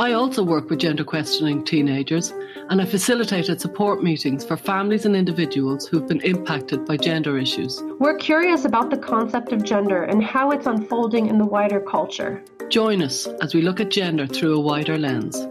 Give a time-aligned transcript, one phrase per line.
[0.00, 2.32] I also work with gender questioning teenagers
[2.70, 7.82] and I facilitated support meetings for families and individuals who've been impacted by gender issues.
[7.98, 12.42] We're curious about the concept of gender and how it's unfolding in the wider culture.
[12.70, 15.46] Join us as we look at gender through a wider lens.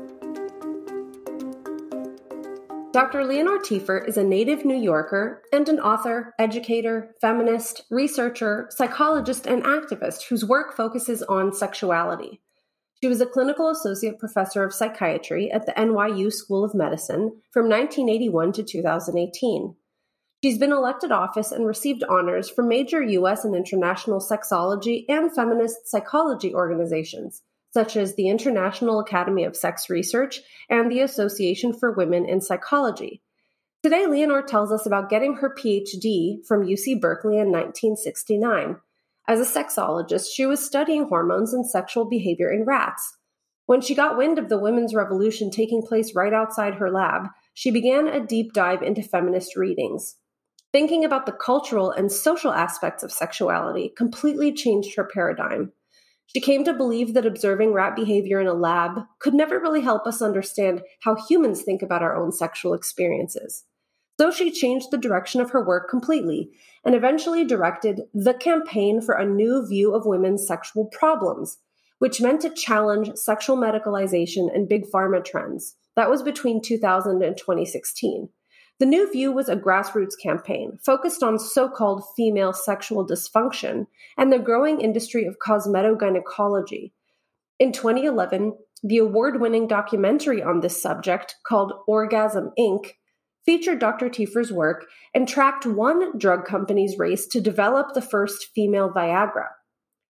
[2.91, 3.25] Dr.
[3.25, 9.63] Leonore Tiefer is a native New Yorker and an author, educator, feminist, researcher, psychologist, and
[9.63, 12.41] activist whose work focuses on sexuality.
[13.01, 17.69] She was a clinical associate professor of psychiatry at the NYU School of Medicine from
[17.69, 19.75] 1981 to 2018.
[20.43, 23.45] She's been elected office and received honors from major U.S.
[23.45, 30.41] and international sexology and feminist psychology organizations, such as the International Academy of Sex Research
[30.69, 33.21] and the Association for Women in Psychology.
[33.81, 38.75] Today, Leonore tells us about getting her PhD from UC Berkeley in 1969
[39.29, 43.15] as a sexologist, she was studying hormones and sexual behavior in rats.
[43.67, 47.69] When she got wind of the women's revolution taking place right outside her lab, she
[47.69, 50.15] began a deep dive into feminist readings.
[50.71, 55.73] Thinking about the cultural and social aspects of sexuality completely changed her paradigm.
[56.25, 60.07] She came to believe that observing rat behavior in a lab could never really help
[60.07, 63.63] us understand how humans think about our own sexual experiences.
[64.19, 66.51] So she changed the direction of her work completely
[66.83, 71.59] and eventually directed the campaign for a new view of women's sexual problems,
[71.99, 75.77] which meant to challenge sexual medicalization and big pharma trends.
[75.95, 78.27] That was between 2000 and 2016.
[78.79, 84.33] The new view was a grassroots campaign focused on so called female sexual dysfunction and
[84.33, 86.91] the growing industry of cosmetogynecology.
[87.57, 92.95] In 2011, the award winning documentary on this subject, called Orgasm Inc.,
[93.49, 94.09] featured Dr.
[94.09, 99.47] Tiefer's work and tracked one drug company's race to develop the first female Viagra.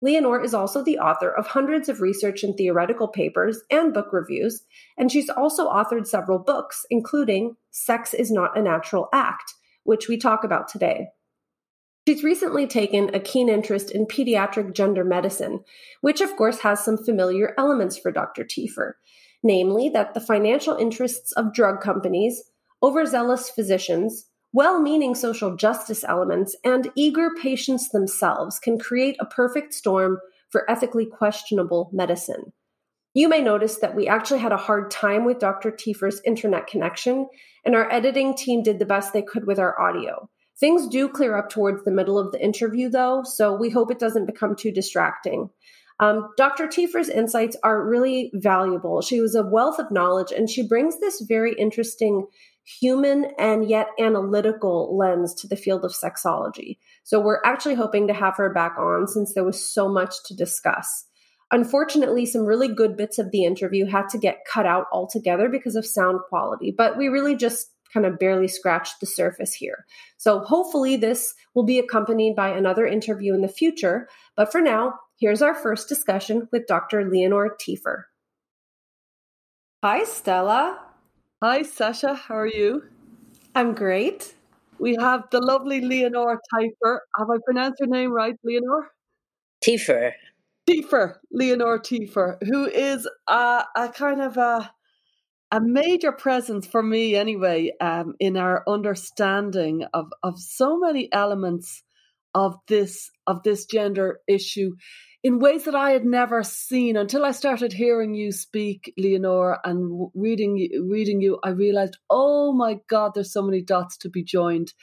[0.01, 4.63] Leonore is also the author of hundreds of research and theoretical papers and book reviews,
[4.97, 9.53] and she's also authored several books, including Sex is Not a Natural Act,
[9.83, 11.07] which we talk about today.
[12.05, 15.61] She's recently taken a keen interest in pediatric gender medicine,
[16.01, 18.43] which of course has some familiar elements for Dr.
[18.43, 18.95] Tiefer,
[19.41, 22.50] namely that the financial interests of drug companies
[22.83, 29.73] overzealous physicians, well meaning social justice elements, and eager patients themselves can create a perfect
[29.73, 30.19] storm
[30.49, 32.53] for ethically questionable medicine.
[33.13, 35.71] You may notice that we actually had a hard time with Dr.
[35.71, 37.27] Tiefer's internet connection,
[37.65, 40.29] and our editing team did the best they could with our audio.
[40.59, 43.99] Things do clear up towards the middle of the interview, though, so we hope it
[43.99, 45.49] doesn't become too distracting.
[45.99, 46.67] Um, Dr.
[46.67, 49.01] Tiefer's insights are really valuable.
[49.01, 52.27] She was a wealth of knowledge, and she brings this very interesting
[52.63, 56.77] human and yet analytical lens to the field of sexology.
[57.03, 60.35] So we're actually hoping to have her back on since there was so much to
[60.35, 61.05] discuss.
[61.51, 65.75] Unfortunately, some really good bits of the interview had to get cut out altogether because
[65.75, 69.85] of sound quality, but we really just kind of barely scratched the surface here.
[70.17, 74.07] So hopefully, this will be accompanied by another interview in the future.
[74.37, 77.09] But for now, here's our first discussion with Dr.
[77.09, 78.03] Leonore Tiefer.
[79.83, 80.90] Hi, Stella.
[81.43, 82.13] Hi, Sasha.
[82.13, 82.83] How are you?
[83.55, 84.35] I'm great.
[84.77, 86.99] We have the lovely Leonore Tiefer.
[87.17, 88.89] Have I pronounced your name right, Leonore?
[89.65, 90.11] Tiefer.
[90.69, 94.71] Tiefer, Leonore Tiefer, who is a, a kind of a
[95.51, 101.81] a major presence for me anyway um, in our understanding of of so many elements
[102.35, 104.73] of this of this gender issue
[105.23, 110.09] in ways that I had never seen until I started hearing you speak, Leonore, and
[110.15, 110.55] reading
[110.89, 111.39] reading you.
[111.43, 114.73] I realized, oh my God, there's so many dots to be joined,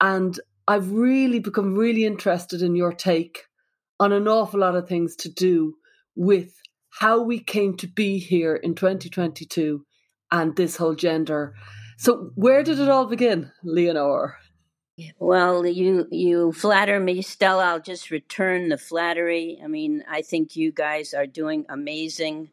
[0.00, 3.44] and I've really become really interested in your take
[4.00, 5.74] on an awful lot of things to do
[6.16, 6.52] with
[6.90, 9.84] how we came to be here in 2022
[10.32, 11.54] and this whole gender.
[11.98, 14.36] So, where did it all begin, Leonore?
[15.18, 17.66] Well, you you flatter me, Stella.
[17.66, 19.60] I'll just return the flattery.
[19.62, 22.50] I mean, I think you guys are doing amazing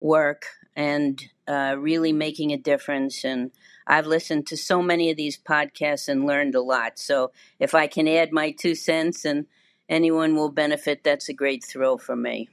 [0.00, 0.46] work
[0.76, 3.24] and uh, really making a difference.
[3.24, 3.50] And
[3.86, 6.98] I've listened to so many of these podcasts and learned a lot.
[6.98, 9.46] So if I can add my two cents and
[9.88, 12.48] anyone will benefit, that's a great thrill for me.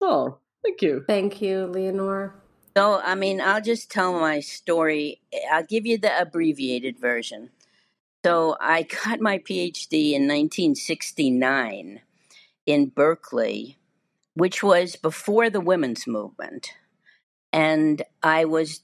[0.00, 1.04] Oh, thank you.
[1.06, 2.34] Thank you, Leonore.
[2.76, 5.20] So, I mean, I'll just tell my story.
[5.50, 7.50] I'll give you the abbreviated version.
[8.28, 12.02] So I got my PhD in 1969
[12.66, 13.78] in Berkeley
[14.34, 16.74] which was before the women's movement.
[17.54, 18.82] And I was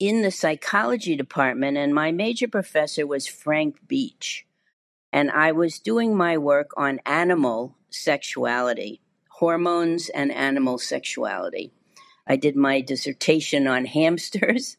[0.00, 4.44] in the psychology department, and my major professor was Frank Beach.
[5.12, 11.72] And I was doing my work on animal sexuality, hormones and animal sexuality.
[12.26, 14.76] I did my dissertation on hamsters,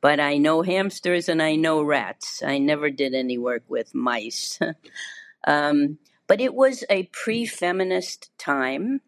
[0.00, 2.42] but I know hamsters and I know rats.
[2.42, 4.58] I never did any work with mice.
[5.46, 9.00] um, but it was a pre feminist time.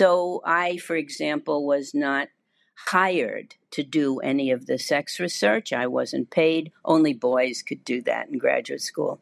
[0.00, 2.28] So I, for example, was not
[2.88, 5.72] hired to do any of the sex research.
[5.72, 6.72] I wasn't paid.
[6.84, 9.20] Only boys could do that in graduate school.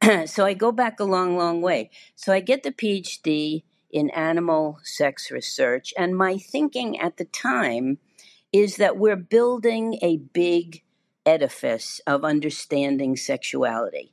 [0.26, 1.90] so I go back a long, long way.
[2.14, 7.98] So I get the PhD in animal sex research, and my thinking at the time
[8.52, 10.82] is that we're building a big
[11.24, 14.12] edifice of understanding sexuality.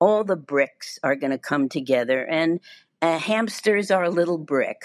[0.00, 2.60] All the bricks are going to come together, and
[3.00, 4.82] uh, hamsters are a little brick,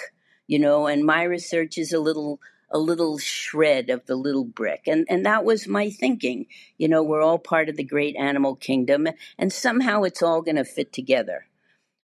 [0.47, 2.39] you know, and my research is a little
[2.73, 4.87] a little shred of the little brick.
[4.87, 6.47] And, and that was my thinking.
[6.79, 9.07] You know, we're all part of the great animal kingdom,
[9.37, 11.45] and somehow it's all going to fit together.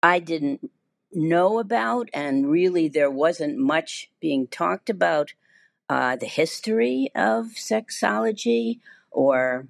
[0.02, 0.70] I didn't
[1.12, 5.32] know about, and really there wasn't much being talked about
[5.90, 8.78] uh, the history of sexology
[9.10, 9.66] or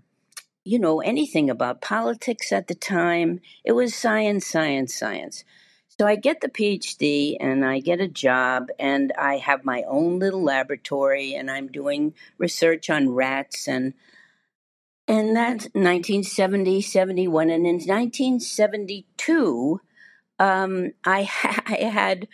[0.62, 5.42] you know anything about politics at the time it was science science science
[5.98, 10.18] so I get the PhD and I get a job and I have my own
[10.18, 13.92] little laboratory and I'm doing research on rats and
[15.10, 17.50] and that's 1970, 71.
[17.50, 19.80] And in 1972,
[20.38, 22.28] um, I, ha- I had,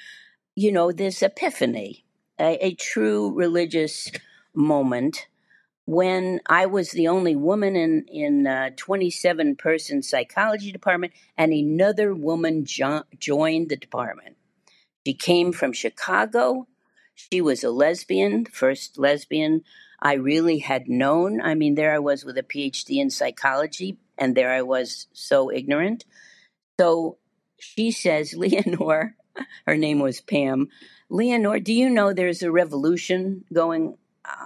[0.54, 2.04] you know, this epiphany,
[2.38, 4.10] a, a true religious
[4.54, 5.26] moment
[5.84, 12.14] when I was the only woman in in a 27 person psychology department, and another
[12.14, 14.36] woman jo- joined the department.
[15.06, 16.66] She came from Chicago.
[17.14, 19.62] She was a lesbian, first lesbian
[20.00, 21.40] I really had known.
[21.40, 25.50] I mean, there I was with a PhD in psychology, and there I was so
[25.50, 26.04] ignorant.
[26.78, 27.18] So
[27.58, 29.14] she says, Leonore,
[29.66, 30.68] her name was Pam.
[31.08, 33.96] Leonore, do you know there's a revolution going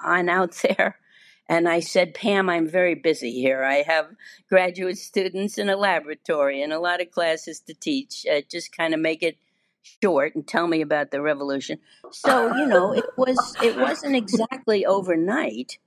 [0.05, 0.97] on out there?
[1.49, 3.65] And I said, Pam, I'm very busy here.
[3.65, 4.15] I have
[4.49, 8.25] graduate students in a laboratory and a lot of classes to teach.
[8.25, 9.37] Uh, just kind of make it
[10.03, 11.81] short and tell me about the revolution.
[12.13, 15.79] So, you know, it was it wasn't exactly overnight,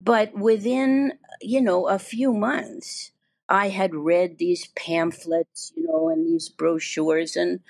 [0.00, 3.12] but within, you know, a few months,
[3.48, 7.60] I had read these pamphlets, you know, and these brochures and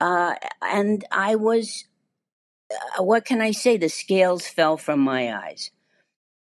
[0.00, 1.84] uh, and I was
[2.98, 3.76] what can I say?
[3.76, 5.70] The scales fell from my eyes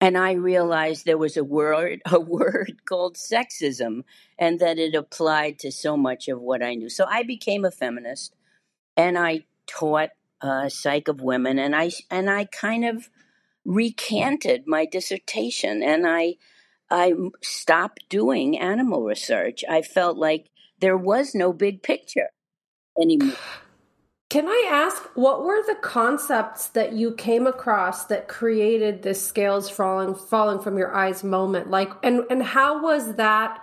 [0.00, 4.04] and I realized there was a word a word called sexism
[4.38, 6.88] and that it applied to so much of what I knew.
[6.88, 8.34] So I became a feminist
[8.96, 13.08] and I taught uh, psych of women and I and I kind of
[13.64, 16.36] recanted my dissertation and I
[16.90, 19.64] I stopped doing animal research.
[19.68, 20.50] I felt like
[20.80, 22.30] there was no big picture
[23.00, 23.36] anymore.
[24.28, 29.70] Can I ask what were the concepts that you came across that created this scales
[29.70, 31.70] falling falling from your eyes moment?
[31.70, 33.62] Like and and how was that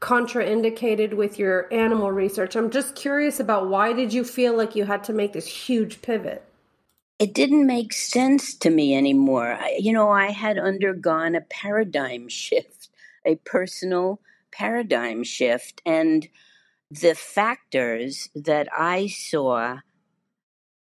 [0.00, 2.56] contraindicated with your animal research?
[2.56, 6.02] I'm just curious about why did you feel like you had to make this huge
[6.02, 6.44] pivot?
[7.20, 9.52] It didn't make sense to me anymore.
[9.60, 12.88] I, you know, I had undergone a paradigm shift,
[13.24, 14.20] a personal
[14.50, 16.26] paradigm shift and
[16.90, 19.78] the factors that I saw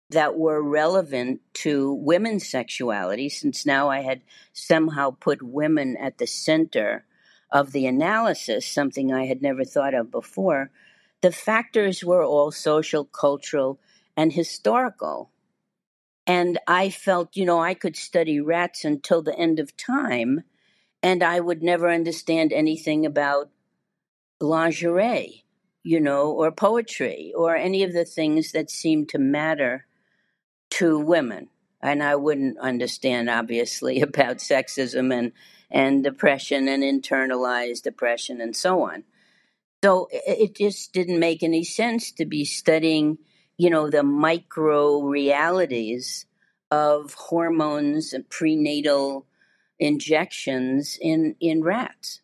[0.10, 4.22] that were relevant to women's sexuality, since now I had
[4.54, 7.06] somehow put women at the center
[7.52, 10.72] of the analysis, something I had never thought of before,
[11.22, 13.80] the factors were all social, cultural,
[14.16, 15.32] and historical.
[16.26, 20.44] And I felt, you know, I could study rats until the end of time,
[21.02, 23.50] and I would never understand anything about
[24.40, 25.46] lingerie,
[25.84, 29.87] you know, or poetry, or any of the things that seemed to matter
[30.78, 31.50] to women.
[31.82, 35.32] And I wouldn't understand, obviously, about sexism and,
[35.70, 39.04] and depression and internalized depression and so on.
[39.84, 43.20] So it just didn't make any sense to be studying,
[43.58, 46.26] you know, the micro realities
[46.72, 49.28] of hormones and prenatal
[49.80, 52.22] injections in, in rats.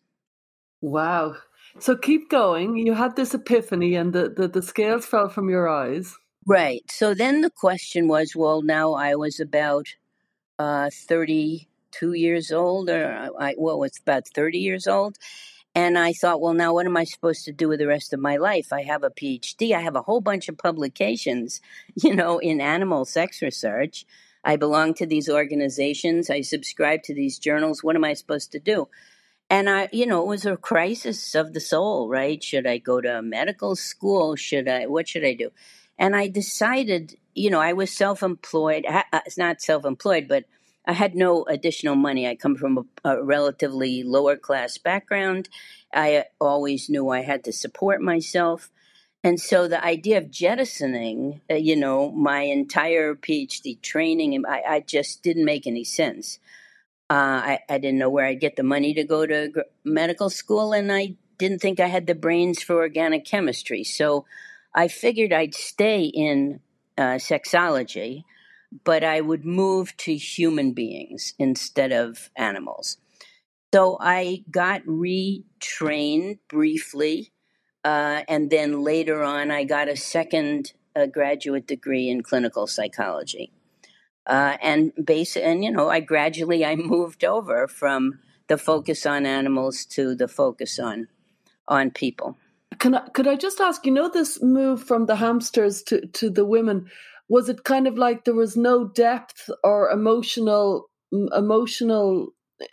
[0.80, 1.36] Wow.
[1.78, 2.76] So keep going.
[2.76, 6.16] You had this epiphany and the, the, the scales fell from your eyes.
[6.46, 6.82] Right.
[6.90, 9.86] So then the question was, well, now I was about
[10.58, 15.16] uh, 32 years old, or I, well, was about 30 years old.
[15.74, 18.20] And I thought, well, now what am I supposed to do with the rest of
[18.20, 18.72] my life?
[18.72, 19.74] I have a PhD.
[19.74, 21.60] I have a whole bunch of publications,
[21.96, 24.04] you know, in animal sex research.
[24.44, 26.30] I belong to these organizations.
[26.30, 27.82] I subscribe to these journals.
[27.82, 28.88] What am I supposed to do?
[29.50, 32.42] And I, you know, it was a crisis of the soul, right?
[32.42, 34.36] Should I go to medical school?
[34.36, 35.50] Should I, what should I do?
[35.98, 38.84] And I decided, you know, I was self employed.
[39.26, 40.44] It's not self employed, but
[40.86, 42.28] I had no additional money.
[42.28, 45.48] I come from a, a, relatively lower class background.
[45.92, 48.70] I always knew I had to support myself.
[49.22, 54.80] And so the idea of jettisoning, uh, you know, my entire PhD training, I, I
[54.80, 56.38] just didn't make any sense.
[57.08, 60.30] Uh, I, I, didn't know where I'd get the money to go to gr- medical
[60.30, 63.84] school, and I didn't think I had the brains for organic chemistry.
[63.84, 64.24] So
[64.74, 66.60] I figured I'd stay in
[66.98, 68.24] uh, sexology
[68.82, 72.96] but I would move to human beings instead of animals.
[73.72, 77.32] So I got retrained briefly,
[77.84, 83.52] uh, and then later on, I got a second uh, graduate degree in clinical psychology.
[84.26, 89.26] Uh, and base, and you know, I gradually I moved over from the focus on
[89.26, 91.08] animals to the focus on
[91.66, 92.36] on people.
[92.78, 93.84] Can I, could I just ask?
[93.86, 96.90] You know, this move from the hamsters to to the women?
[97.28, 102.66] Was it kind of like there was no depth or emotional emotional eh,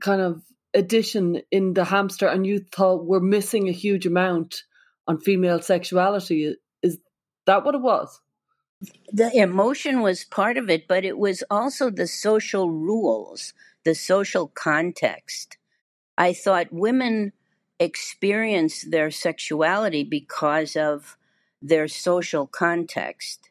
[0.00, 0.42] kind of
[0.74, 4.62] addition in the hamster and you thought we're missing a huge amount
[5.06, 6.56] on female sexuality?
[6.82, 6.98] Is
[7.46, 8.20] that what it was?
[9.12, 13.54] The emotion was part of it but it was also the social rules
[13.86, 15.56] the social context.
[16.18, 17.32] I thought women
[17.78, 21.16] experience their sexuality because of
[21.60, 23.50] their social context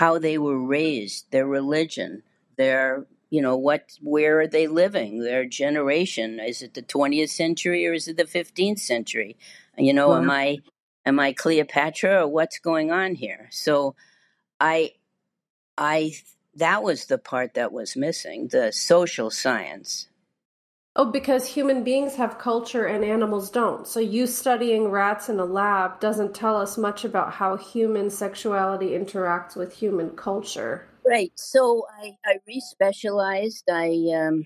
[0.00, 2.22] how they were raised, their religion,
[2.56, 6.40] their you know what where are they living their generation.
[6.40, 9.36] Is it the 20th century or is it the 15th century?
[9.76, 10.30] You know am mm-hmm.
[10.30, 10.58] i
[11.04, 13.48] am i cleopatra or what's going on here?
[13.50, 13.94] So
[14.58, 14.92] i
[15.76, 16.14] i
[16.56, 20.08] that was the part that was missing the social science
[20.96, 23.86] Oh, because human beings have culture and animals don't.
[23.86, 28.88] So you studying rats in a lab doesn't tell us much about how human sexuality
[28.88, 30.88] interacts with human culture.
[31.06, 31.32] Right.
[31.36, 33.62] So I, I respecialized.
[33.70, 34.44] I um,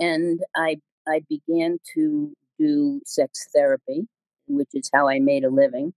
[0.00, 4.08] and I I began to do sex therapy,
[4.46, 5.92] which is how I made a living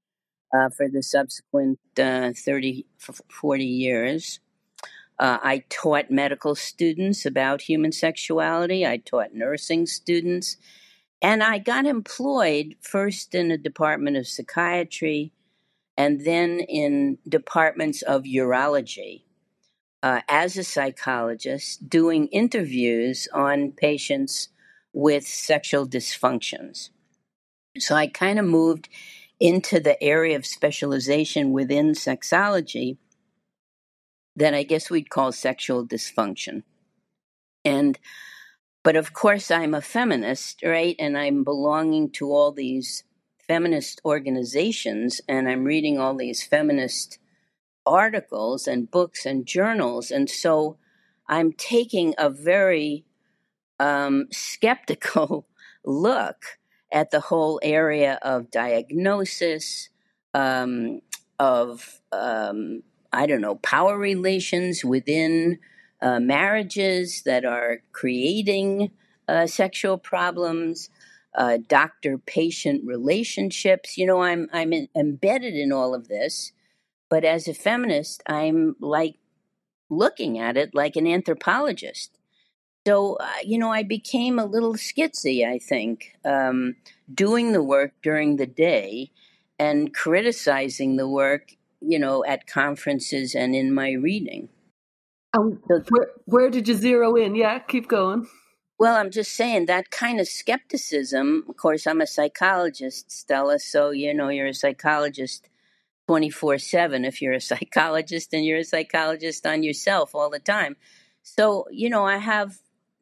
[0.54, 2.86] uh, for the subsequent uh, 30,
[3.30, 4.40] 40 years.
[5.22, 8.88] Uh, I taught medical students about human sexuality.
[8.88, 10.58] I taught nursing students.
[11.22, 15.32] And I got employed first in the Department of Psychiatry
[15.96, 19.22] and then in departments of urology
[20.02, 24.50] uh, as a psychologist, doing interviews on patients
[24.92, 26.90] with sexual dysfunctions.
[27.78, 28.90] So I kind of moved
[29.40, 32.98] into the area of specialization within sexology
[34.42, 36.64] that I guess we'd call sexual dysfunction.
[37.64, 38.00] And,
[38.84, 40.96] but of course, I'm a feminist, right?
[40.98, 43.04] And I'm belonging to all these
[43.48, 47.20] feminist organizations, and I'm reading all these feminist
[47.86, 50.10] articles and books and journals.
[50.10, 50.78] And so
[51.28, 53.06] I'm taking a very
[53.80, 55.48] um, skeptical
[55.86, 56.58] look
[56.92, 59.90] at the whole area of diagnosis,
[60.34, 61.02] um,
[61.38, 62.82] of um,
[63.14, 65.60] I don't know, power relations within
[66.02, 68.92] uh, marriages that are creating
[69.28, 70.90] uh, sexual problems,
[71.36, 73.98] uh, doctor patient relationships.
[73.98, 76.52] You know, I'm, I'm in, embedded in all of this,
[77.10, 79.16] but as a feminist, I'm like
[79.90, 82.18] looking at it like an anthropologist.
[82.88, 86.78] So, uh, you know, I became a little skitsy, I think, um,
[87.14, 89.12] doing the work during the day
[89.60, 94.50] and criticizing the work you know, at conferences and in my reading.
[95.38, 97.36] Um, where, where did you zero in?
[97.36, 98.28] Yeah, keep going.
[98.78, 101.46] Well, I'm just saying that kind of skepticism.
[101.48, 105.48] Of course, I'm a psychologist, Stella, so you know you're a psychologist
[106.08, 110.76] 24 7 if you're a psychologist and you're a psychologist on yourself all the time.
[111.24, 112.58] So, you know, I have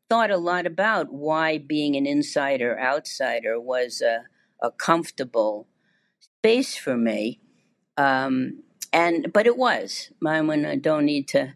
[0.09, 4.25] thought a lot about why being an insider outsider was a,
[4.62, 5.67] a comfortable
[6.19, 7.39] space for me.
[7.98, 11.53] Um, and but it was mine when I don't need to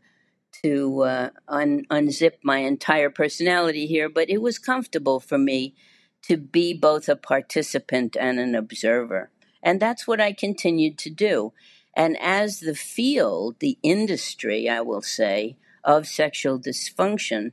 [0.63, 5.75] to uh, un, unzip my entire personality here, but it was comfortable for me
[6.21, 9.29] to be both a participant and an observer,
[9.61, 11.53] and that's what I continued to do.
[11.95, 17.51] And as the field, the industry, I will say, of sexual dysfunction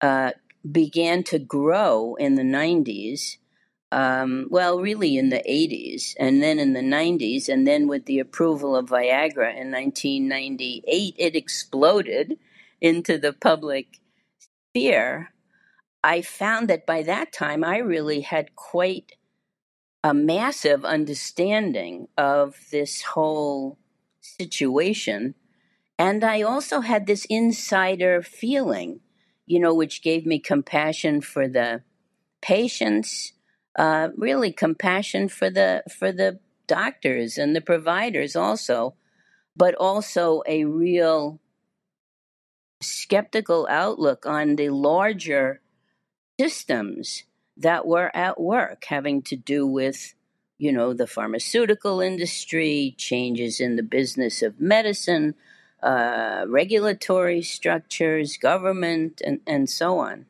[0.00, 0.32] uh,
[0.70, 3.38] began to grow in the 90s,
[3.92, 8.20] um, well, really in the 80s, and then in the 90s, and then with the
[8.20, 12.38] approval of Viagra in 1998, it exploded
[12.80, 14.00] into the public
[14.38, 15.34] sphere.
[16.02, 19.12] I found that by that time, I really had quite
[20.02, 23.78] a massive understanding of this whole
[24.22, 25.34] situation.
[25.98, 29.00] And I also had this insider feeling,
[29.44, 31.82] you know, which gave me compassion for the
[32.40, 33.34] patients
[33.76, 38.94] uh, really compassion for the for the doctors and the providers also,
[39.56, 41.40] but also a real
[42.80, 45.60] skeptical outlook on the larger
[46.38, 47.24] systems
[47.56, 50.14] that were at work having to do with
[50.58, 55.34] you know the pharmaceutical industry changes in the business of medicine
[55.82, 60.26] uh, regulatory structures government and, and so on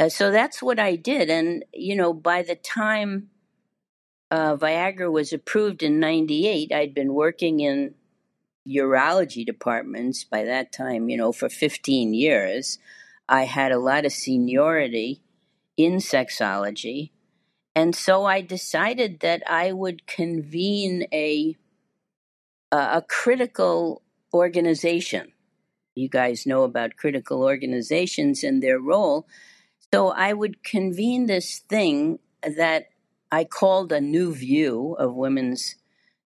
[0.00, 1.28] uh, so that's what I did.
[1.28, 3.30] And, you know, by the time
[4.30, 7.94] uh, Viagra was approved in 98, I'd been working in
[8.66, 12.78] urology departments by that time, you know, for 15 years.
[13.28, 15.22] I had a lot of seniority
[15.76, 17.10] in sexology.
[17.74, 21.56] And so I decided that I would convene a,
[22.70, 24.02] a critical
[24.32, 25.32] organization.
[25.94, 29.26] You guys know about critical organizations and their role
[29.92, 32.88] so I would convene this thing that
[33.32, 35.76] I called a new view of women's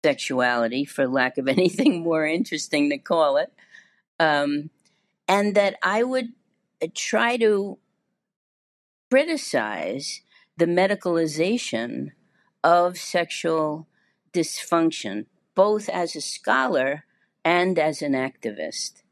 [0.03, 3.51] sexuality, for lack of anything more interesting to call it.
[4.19, 4.69] Um,
[5.27, 6.33] and that I would
[6.81, 7.77] uh, try to
[9.09, 10.21] criticize
[10.57, 12.09] the medicalization
[12.63, 13.87] of sexual
[14.33, 17.05] dysfunction, both as a scholar
[17.45, 19.03] and as an activist.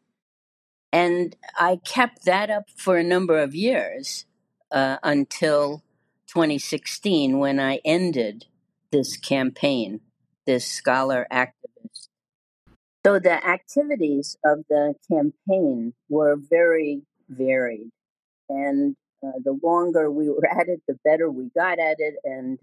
[0.94, 4.26] And I kept that up for a number of years
[4.72, 5.84] uh, until
[6.28, 8.46] 2016 when I ended
[8.92, 10.02] this campaign,
[10.46, 12.08] this scholar activist.
[13.06, 17.90] So the activities of the campaign were very varied.
[18.48, 22.16] And uh, the longer we were at it, the better we got at it.
[22.24, 22.60] And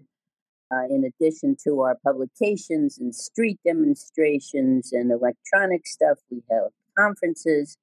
[0.71, 7.77] uh, in addition to our publications and street demonstrations and electronic stuff, we held conferences.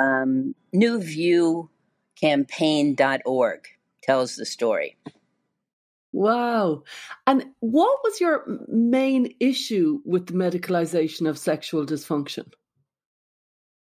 [0.00, 1.70] Um, New View
[2.20, 3.60] campaign.org
[4.02, 4.96] tells the story.
[6.12, 6.84] Wow.
[7.26, 12.52] And what was your main issue with the medicalization of sexual dysfunction?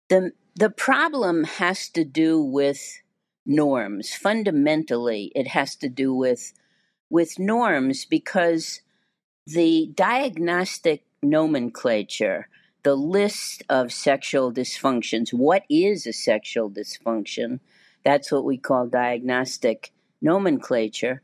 [0.09, 3.01] The, the problem has to do with
[3.45, 4.13] norms.
[4.13, 6.53] Fundamentally, it has to do with,
[7.09, 8.81] with norms because
[9.47, 12.47] the diagnostic nomenclature,
[12.83, 17.59] the list of sexual dysfunctions, what is a sexual dysfunction?
[18.03, 21.21] That's what we call diagnostic nomenclature.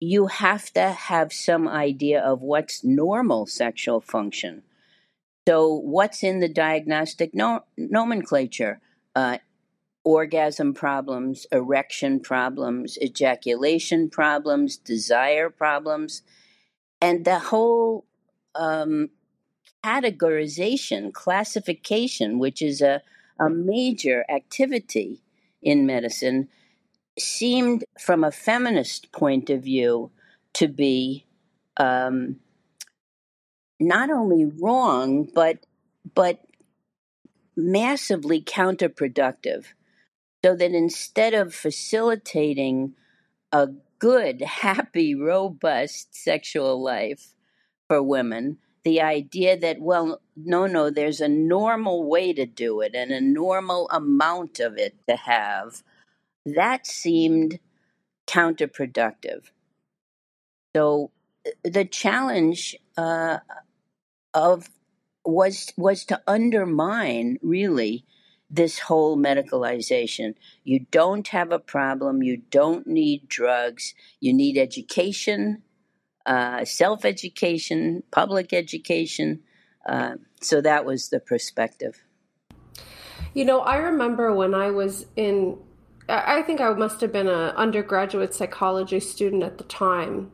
[0.00, 4.62] You have to have some idea of what's normal sexual function.
[5.48, 8.80] So, what's in the diagnostic no- nomenclature?
[9.16, 9.38] Uh,
[10.04, 16.22] orgasm problems, erection problems, ejaculation problems, desire problems,
[17.00, 18.06] and the whole
[18.54, 19.10] um,
[19.84, 23.02] categorization, classification, which is a,
[23.38, 25.20] a major activity
[25.62, 26.48] in medicine,
[27.18, 30.10] seemed, from a feminist point of view,
[30.54, 31.26] to be
[31.76, 32.36] um,
[33.80, 35.64] not only wrong, but
[36.14, 36.40] but
[37.56, 39.66] massively counterproductive.
[40.44, 42.94] So that instead of facilitating
[43.52, 43.68] a
[43.98, 47.34] good, happy, robust sexual life
[47.88, 52.94] for women, the idea that, well, no, no, there's a normal way to do it
[52.94, 55.82] and a normal amount of it to have,
[56.46, 57.58] that seemed
[58.26, 59.50] counterproductive.
[60.76, 61.10] So
[61.46, 63.38] uh, the challenge uh,
[64.34, 64.68] of
[65.24, 68.04] was was to undermine really
[68.50, 70.34] this whole medicalization.
[70.64, 72.22] You don't have a problem.
[72.22, 73.94] You don't need drugs.
[74.20, 75.62] You need education,
[76.28, 79.40] uh, self education, public education.
[79.88, 82.04] Uh, so that was the perspective.
[83.34, 85.58] You know, I remember when I was in
[86.08, 90.32] I think I must have been an undergraduate psychology student at the time.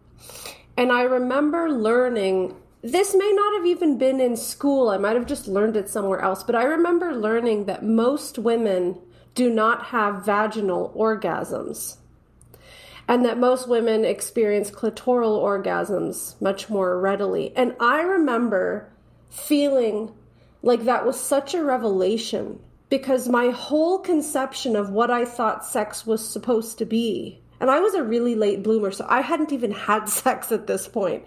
[0.76, 4.90] And I remember learning this may not have even been in school.
[4.90, 8.98] I might have just learned it somewhere else, but I remember learning that most women
[9.34, 11.96] do not have vaginal orgasms.
[13.06, 17.54] And that most women experience clitoral orgasms much more readily.
[17.54, 18.90] And I remember
[19.30, 20.14] feeling
[20.62, 26.06] like that was such a revelation because my whole conception of what I thought sex
[26.06, 29.72] was supposed to be And I was a really late bloomer, so I hadn't even
[29.72, 31.24] had sex at this point.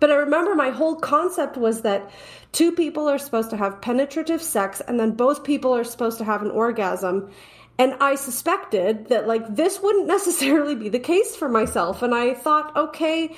[0.00, 2.10] But I remember my whole concept was that
[2.52, 6.24] two people are supposed to have penetrative sex and then both people are supposed to
[6.24, 7.30] have an orgasm.
[7.78, 12.02] And I suspected that like this wouldn't necessarily be the case for myself.
[12.02, 13.34] And I thought, okay,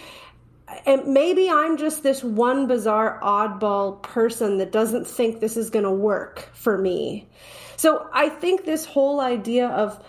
[0.86, 5.84] and maybe I'm just this one bizarre oddball person that doesn't think this is going
[5.84, 7.26] to work for me.
[7.76, 10.02] So I think this whole idea of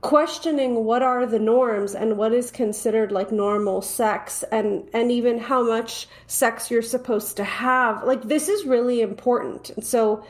[0.00, 5.38] questioning what are the norms and what is considered like normal sex and and even
[5.38, 10.24] how much sex you're supposed to have like this is really important and so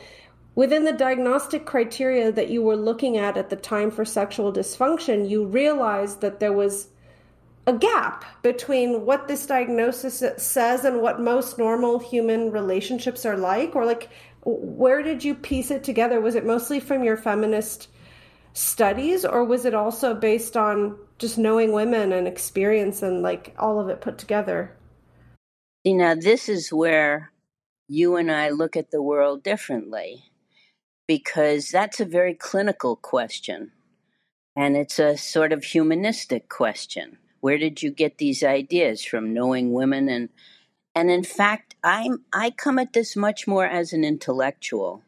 [0.58, 5.30] within the diagnostic criteria that you were looking at at the time for sexual dysfunction
[5.30, 6.88] you realized that there was
[7.68, 13.76] a gap between what this diagnosis says and what most normal human relationships are like
[13.76, 14.08] or like
[14.44, 17.86] where did you piece it together was it mostly from your feminist
[18.52, 23.78] studies or was it also based on just knowing women and experience and like all
[23.78, 24.76] of it put together?
[25.84, 27.30] You know, this is where
[27.86, 30.24] you and I look at the world differently
[31.08, 33.72] because that's a very clinical question
[34.54, 37.18] and it's a sort of humanistic question.
[37.40, 40.28] Where did you get these ideas from knowing women and
[40.94, 45.02] and in fact I'm I come at this much more as an intellectual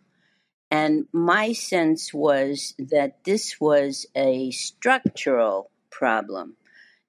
[0.71, 6.57] and my sense was that this was a structural problem,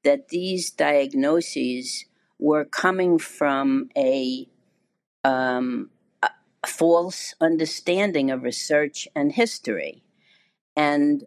[0.04, 2.06] that these diagnoses
[2.40, 4.48] were coming from a,
[5.24, 5.92] um,
[6.66, 10.04] false understanding of research and history.
[10.76, 11.26] And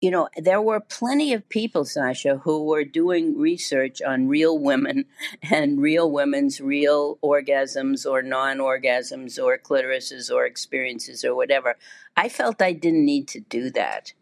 [0.00, 5.04] you know, there were plenty of people, Sasha, who were doing research on real women
[5.42, 11.76] and real women's real orgasms or non orgasms or clitorises or experiences or whatever.
[12.16, 14.14] I felt I didn't need to do that.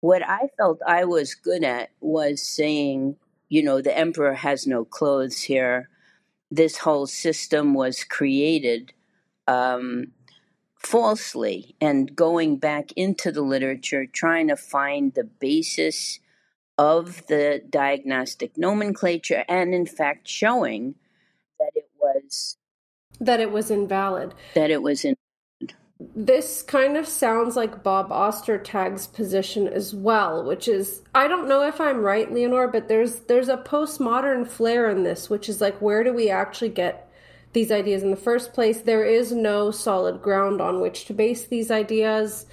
[0.00, 3.16] What I felt I was good at was saying,
[3.48, 5.88] you know, the emperor has no clothes here.
[6.50, 8.92] This whole system was created
[9.46, 10.12] um,
[10.78, 16.20] falsely and going back into the literature, trying to find the basis
[16.76, 20.94] of the diagnostic nomenclature, and in fact showing
[21.58, 22.56] that it was
[23.20, 24.34] that it was invalid.
[24.54, 25.16] That it was in.
[26.16, 31.66] This kind of sounds like Bob Ostertag's position as well, which is I don't know
[31.66, 35.80] if I'm right, Leonore, but there's there's a postmodern flair in this, which is like
[35.80, 37.08] where do we actually get
[37.54, 38.82] these ideas in the first place.
[38.82, 42.46] There is no solid ground on which to base these ideas.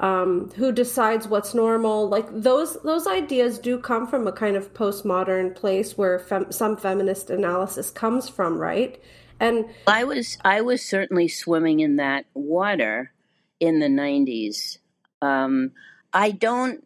[0.00, 2.08] Um, who decides what's normal?
[2.08, 6.76] Like those those ideas do come from a kind of postmodern place where fem- some
[6.76, 9.00] feminist analysis comes from, right?
[9.40, 13.12] And I was I was certainly swimming in that water
[13.60, 14.78] in the '90s.
[15.20, 15.72] Um,
[16.12, 16.84] I don't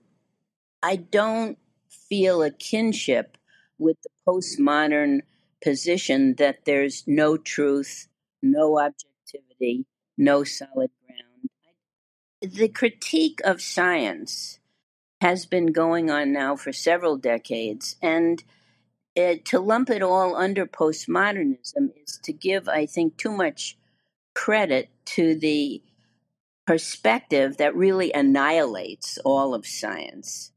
[0.82, 3.36] I don't feel a kinship
[3.78, 5.20] with the postmodern
[5.62, 8.08] position that there's no truth,
[8.42, 9.86] no objectivity,
[10.18, 12.52] no solid ground.
[12.54, 14.58] The critique of science
[15.20, 18.42] has been going on now for several decades, and
[19.16, 23.76] uh, to lump it all under postmodernism is to give, I think, too much
[24.34, 25.82] credit to the
[26.66, 30.51] perspective that really annihilates all of science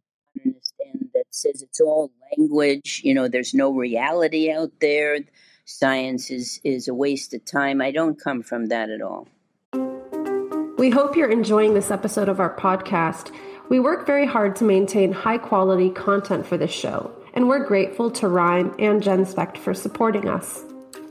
[1.36, 3.02] says it's all language.
[3.04, 5.20] You know, there's no reality out there.
[5.66, 7.82] Science is, is a waste of time.
[7.82, 9.28] I don't come from that at all.
[10.78, 13.34] We hope you're enjoying this episode of our podcast.
[13.70, 18.12] We work very hard to maintain high quality content for this show, and we're grateful
[18.12, 20.64] to Rhyme and GenSpect for supporting us.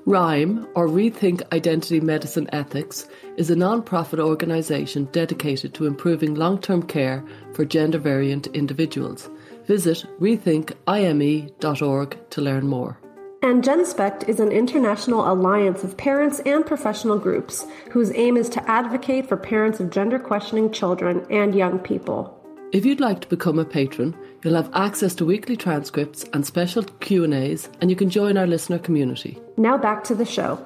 [0.07, 3.09] RHYME, or Rethink Identity Medicine Ethics,
[3.39, 9.31] is a nonprofit organisation dedicated to improving long term care for gender variant individuals.
[9.67, 12.99] Visit rethinkime.org to learn more.
[13.43, 18.71] And GenSpect is an international alliance of parents and professional groups whose aim is to
[18.71, 22.41] advocate for parents of gender questioning children and young people.
[22.73, 26.83] If you'd like to become a patron, you'll have access to weekly transcripts and special
[27.01, 29.39] Q&As and you can join our listener community.
[29.57, 30.57] Now back to the show.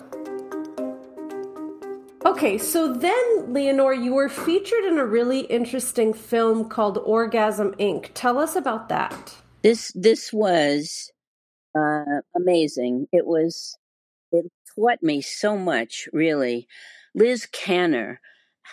[2.28, 8.10] Okay, so then, Leonore, you were featured in a really interesting film called Orgasm Inc.
[8.12, 9.34] Tell us about that.
[9.62, 11.10] This this was
[11.74, 13.06] uh, amazing.
[13.12, 13.78] It was
[14.30, 16.68] it taught me so much, really.
[17.14, 18.20] Liz Canner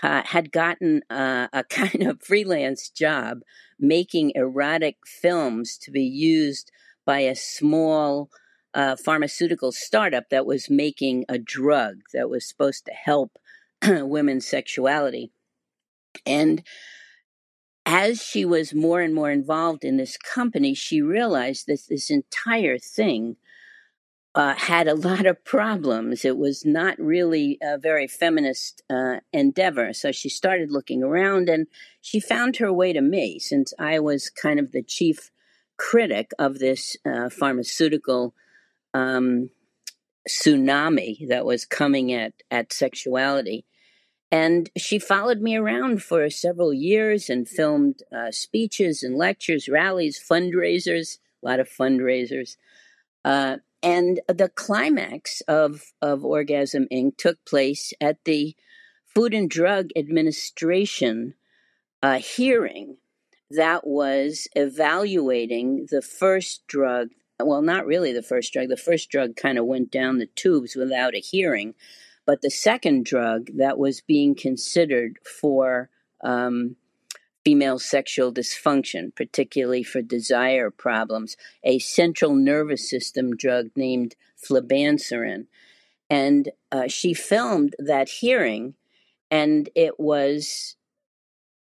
[0.03, 3.39] uh, had gotten uh, a kind of freelance job
[3.79, 6.73] making erotic films to be used
[7.05, 8.29] by a small
[8.73, 13.39] uh, pharmaceutical startup that was making a drug that was supposed to help
[14.05, 15.31] women's sexuality.
[16.25, 16.63] And
[17.85, 22.77] as she was more and more involved in this company, she realized that this entire
[22.77, 23.37] thing
[24.35, 26.25] uh, had a lot of problems.
[26.25, 29.93] It was not really a very feminist uh, endeavor.
[29.93, 31.67] So she started looking around and
[32.01, 35.31] she found her way to me since I was kind of the chief
[35.77, 38.33] critic of this uh, pharmaceutical
[38.93, 39.51] um,
[40.27, 43.65] tsunami that was coming at, at sexuality.
[44.31, 50.19] And she followed me around for several years and filmed uh, speeches and lectures, rallies,
[50.19, 52.57] fundraisers, a lot of fundraisers.
[53.23, 57.17] Uh, and the climax of, of Orgasm Inc.
[57.17, 58.55] took place at the
[59.05, 61.35] Food and Drug Administration
[62.01, 62.97] uh, hearing
[63.49, 67.09] that was evaluating the first drug.
[67.39, 68.69] Well, not really the first drug.
[68.69, 71.75] The first drug kind of went down the tubes without a hearing
[72.25, 75.89] but the second drug that was being considered for
[76.23, 76.75] um,
[77.45, 85.45] female sexual dysfunction, particularly for desire problems, a central nervous system drug named flibanserin.
[86.09, 88.73] And uh, she filmed that hearing,
[89.29, 90.75] and it was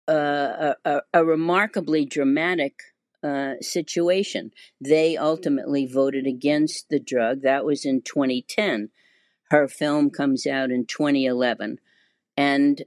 [0.07, 2.79] uh, a, a, remarkably dramatic
[3.23, 4.51] uh, situation.
[4.79, 7.41] They ultimately voted against the drug.
[7.41, 8.89] That was in 2010.
[9.49, 11.79] Her film comes out in 2011.
[12.35, 12.83] And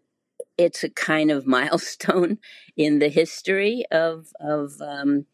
[0.56, 2.38] it's a kind of milestone
[2.76, 5.26] in the history of, of um,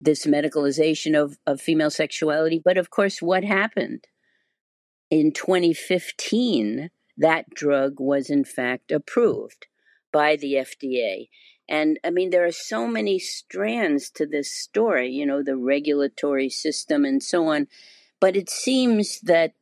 [0.00, 2.60] this medicalization of, of female sexuality.
[2.62, 4.04] But of course, what happened?
[5.10, 9.66] In 2015, that drug was in fact approved
[10.10, 11.28] by the FDA.
[11.68, 16.48] And I mean, there are so many strands to this story, you know, the regulatory
[16.48, 17.68] system and so on.
[18.20, 19.54] But it seems that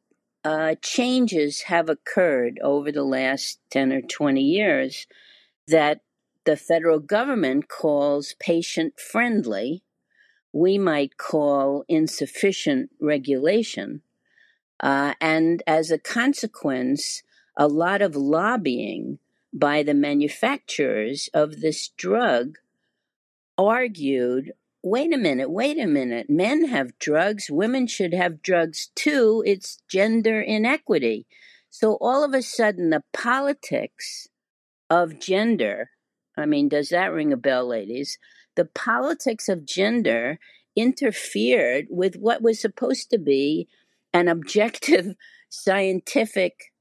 [0.45, 5.07] uh, changes have occurred over the last 10 or 20 years
[5.67, 6.01] that
[6.45, 9.83] the federal government calls patient friendly.
[10.53, 14.03] We might call insufficient regulation.
[14.81, 17.23] Uh, and as a consequence,
[17.57, 19.19] a lot of lobbying
[19.53, 22.57] by the manufacturers of this drug
[23.59, 26.29] argued wait a minute, wait a minute.
[26.29, 29.43] Men have drugs, women should have drugs too.
[29.47, 31.27] It's gender inequity.
[31.69, 34.29] So all of a sudden, the politics
[34.89, 35.91] of gender
[36.41, 38.19] I mean, does that ring a bell, ladies?
[38.57, 40.39] The politics of gender
[40.75, 43.69] interfered with what was supposed to be
[44.13, 45.15] an objective
[45.49, 46.73] scientific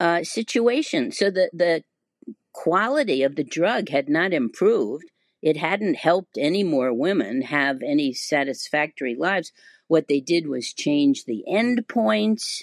[0.00, 1.12] uh, situation.
[1.12, 1.82] So the, the
[2.52, 5.04] quality of the drug had not improved
[5.42, 9.52] it hadn't helped any more women have any satisfactory lives.
[9.86, 12.62] What they did was change the endpoints,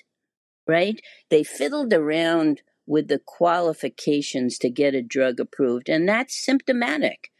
[0.67, 1.01] right?
[1.29, 7.31] They fiddled around with the qualifications to get a drug approved, and that's symptomatic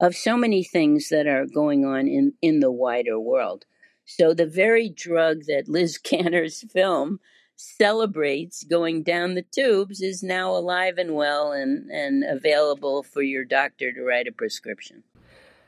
[0.00, 3.64] of so many things that are going on in, in the wider world.
[4.04, 7.20] So, the very drug that Liz Canner's film
[7.62, 13.44] celebrates going down the tubes is now alive and well and, and available for your
[13.44, 15.02] doctor to write a prescription.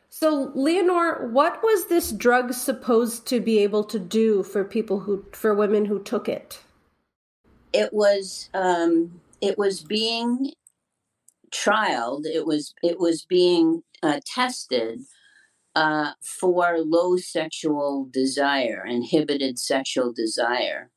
[0.08, 5.24] So, Leonore, what was this drug supposed to be able to do for people who,
[5.32, 6.60] for women who took it?
[7.72, 10.52] It was, um, it was being
[11.50, 12.26] trialed.
[12.26, 15.00] It was, it was being uh, tested
[15.74, 20.90] uh, for low sexual desire, inhibited sexual desire.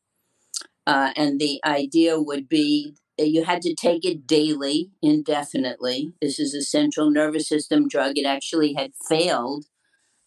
[0.87, 6.13] Uh, and the idea would be that you had to take it daily, indefinitely.
[6.21, 8.17] This is a central nervous system drug.
[8.17, 9.65] It actually had failed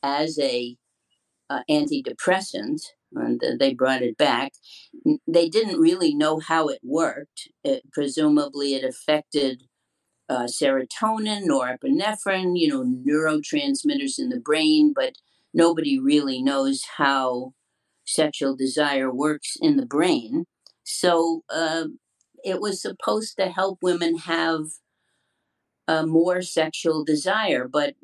[0.02, 0.76] as a
[1.48, 2.82] uh, antidepressant,
[3.14, 4.52] and they brought it back.
[5.26, 7.48] They didn't really know how it worked.
[7.64, 9.62] It, presumably, it affected
[10.28, 15.14] uh, serotonin, norepinephrine, you know, neurotransmitters in the brain, but
[15.54, 17.54] nobody really knows how
[18.10, 20.46] sexual desire works in the brain.
[20.84, 21.84] So uh,
[22.44, 24.66] it was supposed to help women have
[25.88, 27.94] uh, more sexual desire, but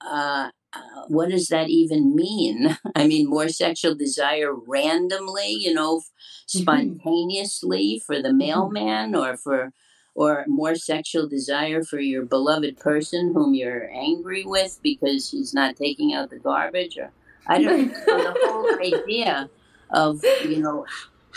[0.00, 2.76] uh, uh, what does that even mean?
[2.94, 6.58] I mean, more sexual desire randomly, you know, mm-hmm.
[6.58, 8.38] spontaneously for the mm-hmm.
[8.38, 9.72] mailman or for
[10.14, 15.76] or more sexual desire for your beloved person whom you're angry with because he's not
[15.76, 17.12] taking out the garbage or
[17.48, 19.50] I don't know the whole idea
[19.90, 20.86] of you know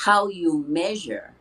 [0.05, 1.33] how you measure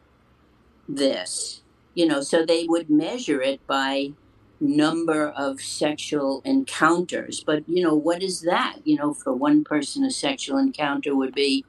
[0.89, 1.63] this
[1.95, 4.13] you know so they would measure it by
[4.61, 7.43] number of sexual encounters.
[7.45, 8.79] But you know what is that?
[8.85, 11.65] You know for one person a sexual encounter would be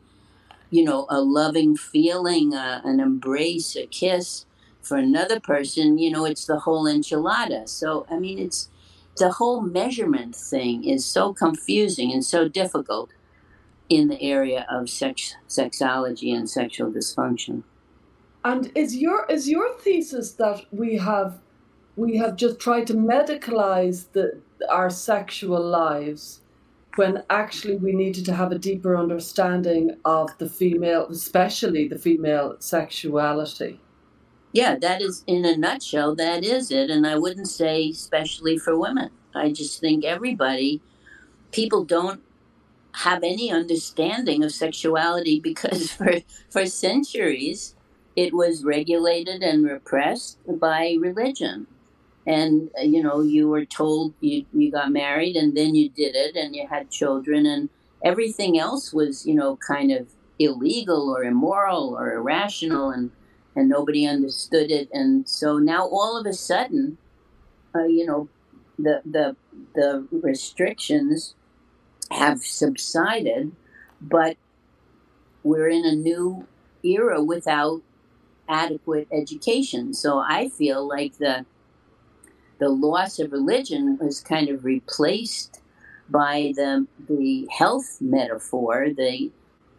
[0.70, 4.46] you know a loving feeling uh, an embrace a kiss.
[4.82, 7.70] For another person you know it's the whole enchilada.
[7.70, 8.70] So i mean it's
[9.18, 13.12] the whole measurement thing is so confusing and so difficult
[13.90, 17.64] in the area of sex sexology and sexual dysfunction.
[18.44, 21.40] And is your is your thesis that we have
[21.96, 26.40] we have just tried to medicalize the our sexual lives
[26.96, 32.56] when actually we needed to have a deeper understanding of the female, especially the female
[32.60, 33.80] sexuality?
[34.54, 36.90] Yeah, that is in a nutshell, that is it.
[36.90, 39.12] And I wouldn't say especially for women.
[39.34, 40.82] I just think everybody,
[41.52, 42.22] people don't
[42.96, 46.16] have any understanding of sexuality because for,
[46.50, 47.76] for centuries
[48.16, 51.68] it was regulated and repressed by religion.
[52.28, 56.16] And, uh, you know, you were told you, you got married and then you did
[56.16, 57.70] it and you had children and
[58.04, 63.12] everything else was, you know, kind of illegal or immoral or irrational and
[63.56, 64.90] and nobody understood it.
[64.94, 66.98] And so now all of a sudden,
[67.76, 68.30] uh, you know,
[68.78, 69.36] the the
[69.76, 71.36] the restrictions
[72.10, 73.52] have subsided,
[74.02, 74.38] but
[75.44, 76.48] we're in a new
[76.84, 77.82] era without
[78.50, 79.94] adequate education.
[79.94, 81.46] So I feel like the
[82.60, 85.62] the loss of religion was kind of replaced
[86.10, 89.32] by the the health metaphor, the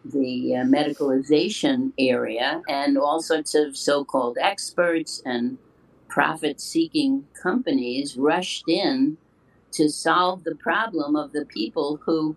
[0.05, 5.57] the uh, medicalization area and all sorts of so-called experts and
[6.07, 9.17] profit-seeking companies rushed in
[9.71, 12.35] to solve the problem of the people who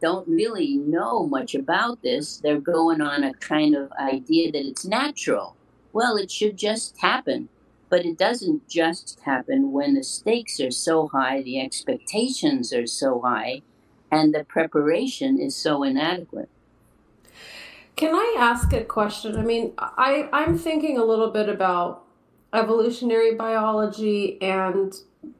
[0.00, 2.36] don't really know much about this.
[2.36, 5.56] They're going on a kind of idea that it's natural.
[5.92, 7.48] Well, it should just happen.
[7.90, 13.20] But it doesn't just happen when the stakes are so high, the expectations are so
[13.20, 13.62] high,
[14.10, 16.48] and the preparation is so inadequate.
[18.04, 19.38] Can I ask a question?
[19.38, 22.04] I mean, I, I'm thinking a little bit about
[22.52, 24.94] evolutionary biology and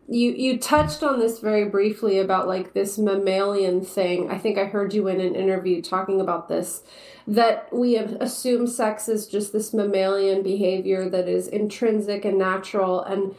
[0.08, 4.30] you you touched on this very briefly about like this mammalian thing.
[4.30, 6.82] I think I heard you in an interview talking about this
[7.26, 13.34] that we assume sex is just this mammalian behavior that is intrinsic and natural and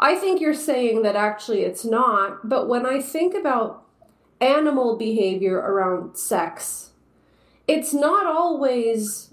[0.00, 3.84] I think you're saying that actually it's not, but when I think about
[4.40, 6.89] animal behavior around sex,
[7.70, 9.32] it's not always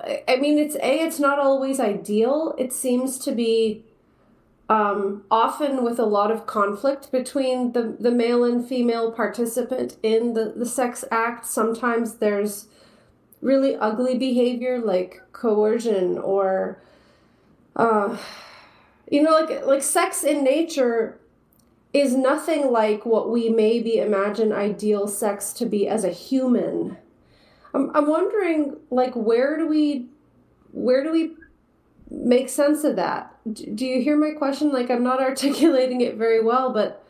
[0.00, 2.54] I mean it's a it's not always ideal.
[2.56, 3.84] It seems to be
[4.70, 10.34] um, often with a lot of conflict between the, the male and female participant in
[10.34, 11.46] the, the sex act.
[11.46, 12.68] Sometimes there's
[13.40, 16.80] really ugly behavior like coercion or
[17.76, 18.16] uh,
[19.10, 21.18] you know like like sex in nature
[21.92, 26.96] is nothing like what we maybe imagine ideal sex to be as a human
[27.74, 30.06] I'm, I'm wondering like where do we
[30.72, 31.34] where do we
[32.10, 33.34] make sense of that?
[33.52, 34.72] Do you hear my question?
[34.72, 37.04] Like i'm not articulating it very well but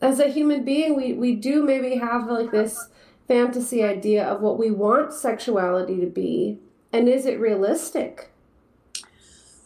[0.00, 2.88] as a human being we we do maybe have like this
[3.28, 6.58] fantasy idea of what we want sexuality to be
[6.92, 8.30] and is it realistic?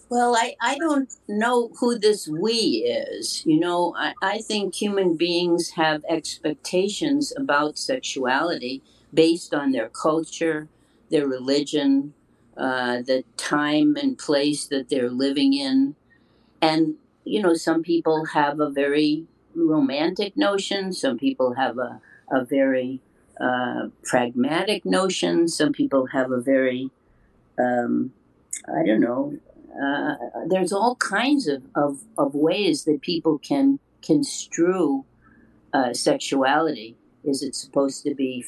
[0.09, 3.45] Well, I, I don't know who this we is.
[3.45, 8.83] You know, I, I think human beings have expectations about sexuality
[9.16, 10.68] based on their culture,
[11.11, 12.12] their religion,
[12.57, 15.96] uh, the time and place that they're living in.
[16.61, 22.00] And, you know, some people have a very romantic notion, some people have a,
[22.31, 23.00] a very
[23.40, 26.90] uh, pragmatic notion, some people have a very,
[27.59, 28.12] um,
[28.68, 29.38] I don't know,
[29.83, 30.14] uh,
[30.46, 35.05] there's all kinds of, of, of ways that people can construe
[35.72, 36.96] uh, sexuality.
[37.24, 38.44] Is it supposed to be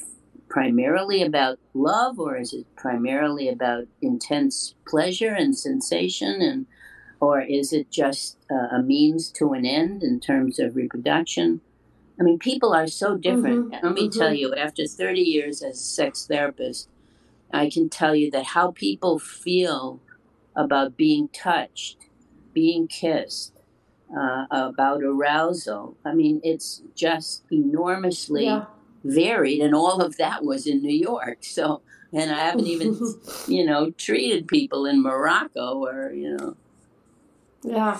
[0.49, 6.65] primarily about love or is it primarily about intense pleasure and sensation and
[7.21, 11.61] or is it just uh, a means to an end in terms of reproduction
[12.19, 13.85] i mean people are so different mm-hmm.
[13.85, 14.19] let me mm-hmm.
[14.19, 16.89] tell you after 30 years as a sex therapist
[17.53, 19.99] i can tell you that how people feel
[20.55, 21.97] about being touched
[22.53, 23.53] being kissed
[24.17, 28.65] uh, about arousal i mean it's just enormously yeah
[29.03, 31.39] varied, and all of that was in New York.
[31.41, 31.81] So,
[32.13, 32.99] and I haven't even,
[33.47, 36.55] you know, treated people in Morocco or, you know.
[37.63, 37.99] Yeah.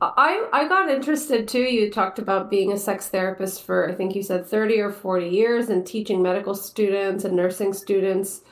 [0.00, 1.62] I, I got interested too.
[1.62, 5.28] You talked about being a sex therapist for, I think you said 30 or 40
[5.28, 8.42] years and teaching medical students and nursing students.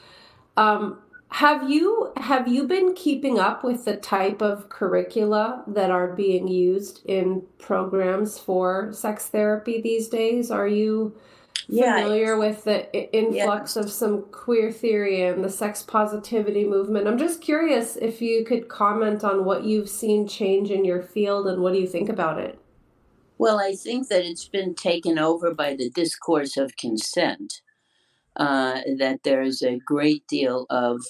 [0.56, 0.98] Um,
[1.32, 6.46] have you have you been keeping up with the type of curricula that are being
[6.46, 10.50] used in programs for sex therapy these days?
[10.50, 11.16] Are you
[11.66, 13.82] familiar yeah, with the influx yeah.
[13.82, 17.08] of some queer theory and the sex positivity movement?
[17.08, 21.46] I'm just curious if you could comment on what you've seen change in your field
[21.46, 22.58] and what do you think about it?
[23.38, 27.62] Well, I think that it's been taken over by the discourse of consent.
[28.34, 31.02] Uh, that there's a great deal of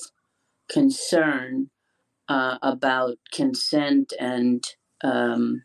[0.72, 1.70] concern
[2.28, 4.64] uh, about consent and
[5.04, 5.64] um,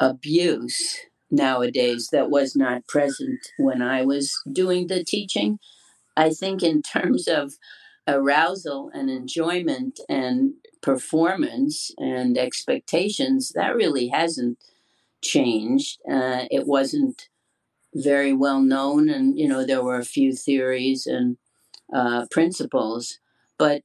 [0.00, 0.98] abuse
[1.30, 5.58] nowadays that was not present when I was doing the teaching.
[6.16, 7.54] I think, in terms of
[8.08, 14.58] arousal and enjoyment and performance and expectations, that really hasn't
[15.22, 16.00] changed.
[16.10, 17.28] Uh, it wasn't
[17.94, 21.36] very well known, and you know there were a few theories and
[21.92, 23.18] uh, principles,
[23.60, 23.82] but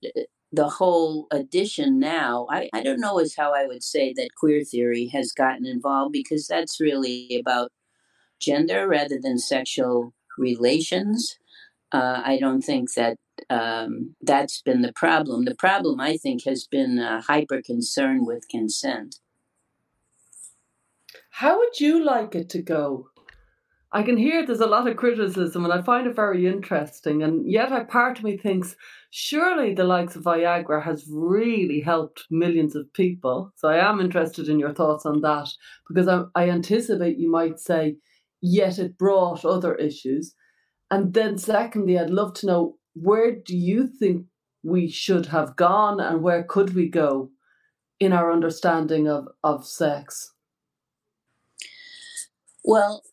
[0.54, 4.64] the whole addition now, I, I don't know is how I would say that queer
[4.64, 7.74] theory has gotten involved because that's really about
[8.40, 11.38] gender rather than sexual relations.
[11.92, 13.18] Uh, I don't think that
[13.50, 15.44] um, that's been the problem.
[15.44, 19.20] The problem, I think, has been uh, hyper concern with consent.
[21.32, 23.10] How would you like it to go?
[23.96, 27.24] I can hear there's a lot of criticism, and I find it very interesting.
[27.24, 28.76] And yet, a part of me thinks
[29.10, 33.54] surely the likes of Viagra has really helped millions of people.
[33.56, 35.48] So I am interested in your thoughts on that
[35.88, 37.96] because I, I anticipate you might say,
[38.42, 40.36] yet it brought other issues.
[40.92, 44.26] And then, secondly, I'd love to know where do you think
[44.62, 47.30] we should have gone and where could we go
[48.02, 50.34] in our understanding of, of sex?
[52.66, 53.04] Well,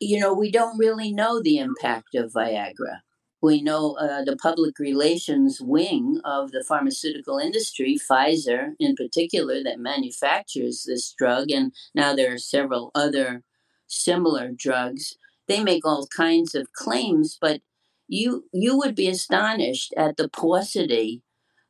[0.00, 3.00] you know, we don't really know the impact of Viagra.
[3.40, 9.78] We know uh, the public relations wing of the pharmaceutical industry, Pfizer in particular, that
[9.78, 13.44] manufactures this drug, and now there are several other
[13.86, 15.16] similar drugs.
[15.46, 17.60] They make all kinds of claims, but
[18.08, 21.22] you you would be astonished at the paucity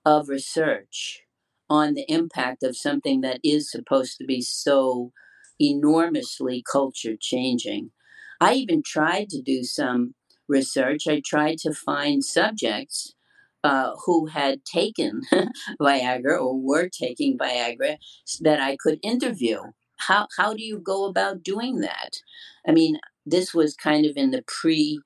[0.07, 1.23] of research
[1.69, 5.13] on the impact of something that is supposed to be so
[5.61, 7.91] enormously culture changing.
[8.41, 10.15] I even tried to do some
[10.49, 11.09] research.
[11.09, 13.15] I tried to find subjects
[13.65, 15.23] uh, who had taken
[15.81, 17.97] Viagra or were taking Viagra
[18.41, 19.61] that I could interview.
[19.97, 22.11] How, how do you go about doing that?
[22.67, 25.01] I mean, this was kind of in the pre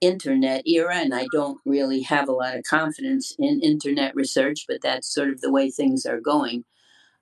[0.00, 4.80] internet era, and I don't really have a lot of confidence in internet research, but
[4.80, 6.64] that's sort of the way things are going.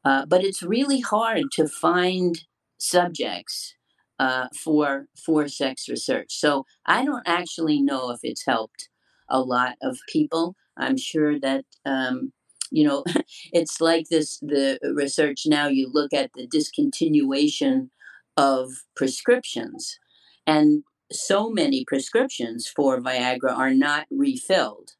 [0.04, 2.44] Uh, but it's really hard to find
[2.78, 3.74] subjects
[4.18, 6.28] uh, for for sex research.
[6.30, 8.88] So I don't actually know if it's helped
[9.28, 10.54] a lot of people.
[10.76, 12.32] I'm sure that um,
[12.70, 13.04] you know
[13.52, 14.38] it's like this.
[14.40, 17.90] The research now you look at the discontinuation
[18.36, 19.98] of prescriptions,
[20.46, 24.92] and so many prescriptions for Viagra are not refilled.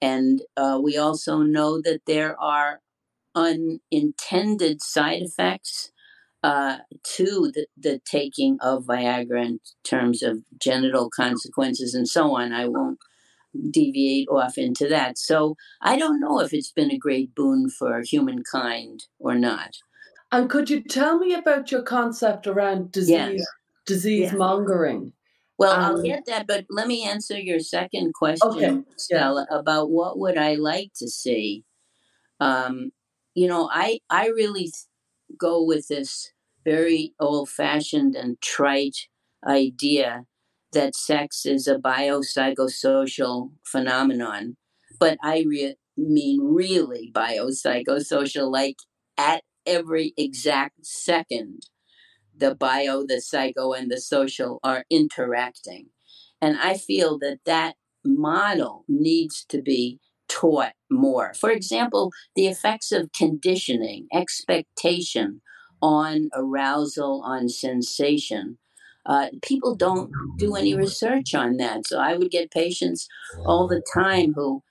[0.00, 2.80] And uh, we also know that there are
[3.34, 5.90] unintended side effects
[6.46, 12.52] uh, to the, the taking of Viagra in terms of genital consequences and so on.
[12.52, 13.00] I won't
[13.72, 15.18] deviate off into that.
[15.18, 19.78] So I don't know if it's been a great boon for humankind or not.
[20.30, 23.46] And could you tell me about your concept around disease yes.
[23.84, 24.34] disease yes.
[24.34, 25.14] mongering?
[25.58, 28.82] Well, um, I'll get that, but let me answer your second question, okay.
[28.98, 29.58] Stella, yeah.
[29.58, 31.64] about what would I like to see.
[32.38, 32.92] Um,
[33.34, 34.70] you know, I I really
[35.38, 36.30] go with this
[36.66, 39.06] very old fashioned and trite
[39.46, 40.24] idea
[40.72, 44.56] that sex is a biopsychosocial phenomenon.
[44.98, 48.76] But I re- mean really biopsychosocial, like
[49.16, 51.62] at every exact second,
[52.36, 55.86] the bio, the psycho, and the social are interacting.
[56.42, 61.32] And I feel that that model needs to be taught more.
[61.34, 65.40] For example, the effects of conditioning, expectation,
[65.82, 68.58] on arousal, on sensation.
[69.04, 71.86] Uh, people don't do any research on that.
[71.86, 73.08] So I would get patients
[73.44, 74.62] all the time who,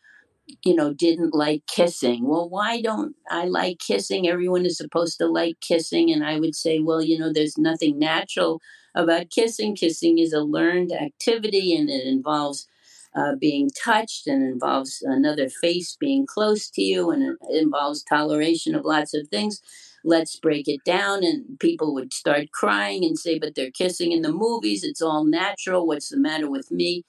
[0.64, 2.28] you know, didn't like kissing.
[2.28, 4.28] Well, why don't I like kissing?
[4.28, 6.12] Everyone is supposed to like kissing.
[6.12, 8.62] And I would say, well, you know, there's nothing natural
[8.94, 9.76] about kissing.
[9.76, 12.68] Kissing is a learned activity and it involves
[13.16, 18.76] uh, being touched and involves another face being close to you and it involves toleration
[18.76, 19.62] of lots of things
[20.06, 21.24] let's break it down.
[21.24, 24.84] And people would start crying and say, but they're kissing in the movies.
[24.84, 25.86] It's all natural.
[25.86, 27.04] What's the matter with me?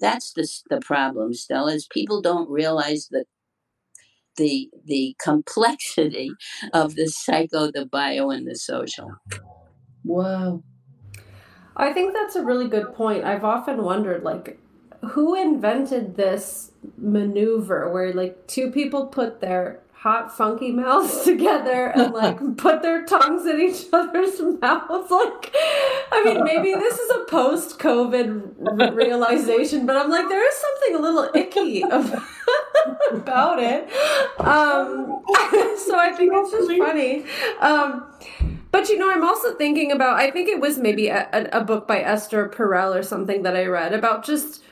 [0.00, 3.26] That's the, the problem, Stella, is people don't realize that
[4.36, 6.30] the the complexity
[6.72, 9.12] of the psycho, the bio, and the social.
[10.04, 10.62] Wow.
[11.76, 13.24] I think that's a really good point.
[13.24, 14.58] I've often wondered, like,
[15.10, 22.12] who invented this maneuver where, like, two people put their hot funky mouths together and
[22.12, 25.10] like put their tongues in each other's mouths.
[25.10, 25.54] Like
[26.10, 30.96] i mean maybe this is a post covid realization but i'm like there is something
[30.96, 31.82] a little icky
[33.12, 33.88] about it.
[34.40, 35.22] Um
[35.86, 37.24] so i think it's just funny.
[37.60, 38.06] Um
[38.72, 40.16] but you know, I'm also thinking about.
[40.16, 43.66] I think it was maybe a, a, book by Esther Perel or something that I
[43.66, 44.62] read about just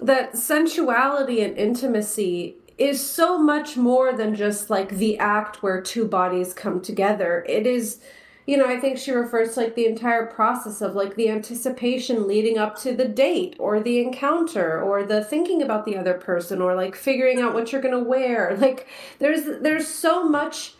[0.00, 6.06] that sensuality and intimacy is so much more than just like the act where two
[6.06, 7.44] bodies come together.
[7.46, 8.00] It is,
[8.46, 12.26] you know, I think she refers to like the entire process of like the anticipation
[12.26, 16.62] leading up to the date or the encounter or the thinking about the other person
[16.62, 18.56] or like figuring out what you're going to wear.
[18.56, 20.74] Like there's there's so much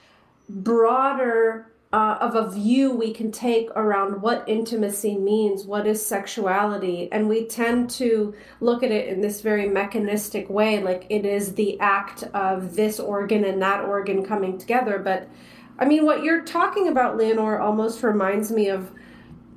[0.48, 7.08] broader uh, of a view we can take around what intimacy means, what is sexuality,
[7.10, 11.54] and we tend to look at it in this very mechanistic way, like it is
[11.54, 14.98] the act of this organ and that organ coming together.
[15.00, 15.28] But
[15.80, 18.92] I mean, what you're talking about, Leonore, almost reminds me of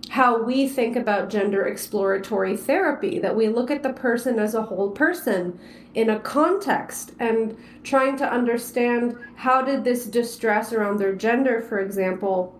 [0.10, 4.62] how we think about gender exploratory therapy that we look at the person as a
[4.62, 5.60] whole person
[5.94, 11.80] in a context and trying to understand how did this distress around their gender for
[11.80, 12.60] example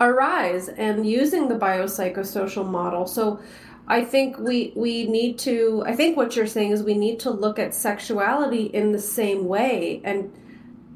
[0.00, 3.06] arise and using the biopsychosocial model.
[3.06, 3.40] So
[3.88, 7.30] i think we we need to i think what you're saying is we need to
[7.30, 10.32] look at sexuality in the same way and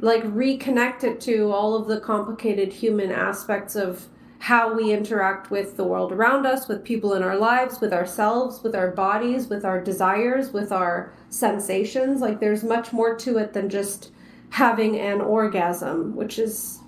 [0.00, 4.06] like reconnect it to all of the complicated human aspects of
[4.46, 8.62] how we interact with the world around us, with people in our lives, with ourselves,
[8.62, 12.20] with our bodies, with our desires, with our sensations.
[12.20, 14.12] Like there's much more to it than just
[14.50, 16.78] having an orgasm, which is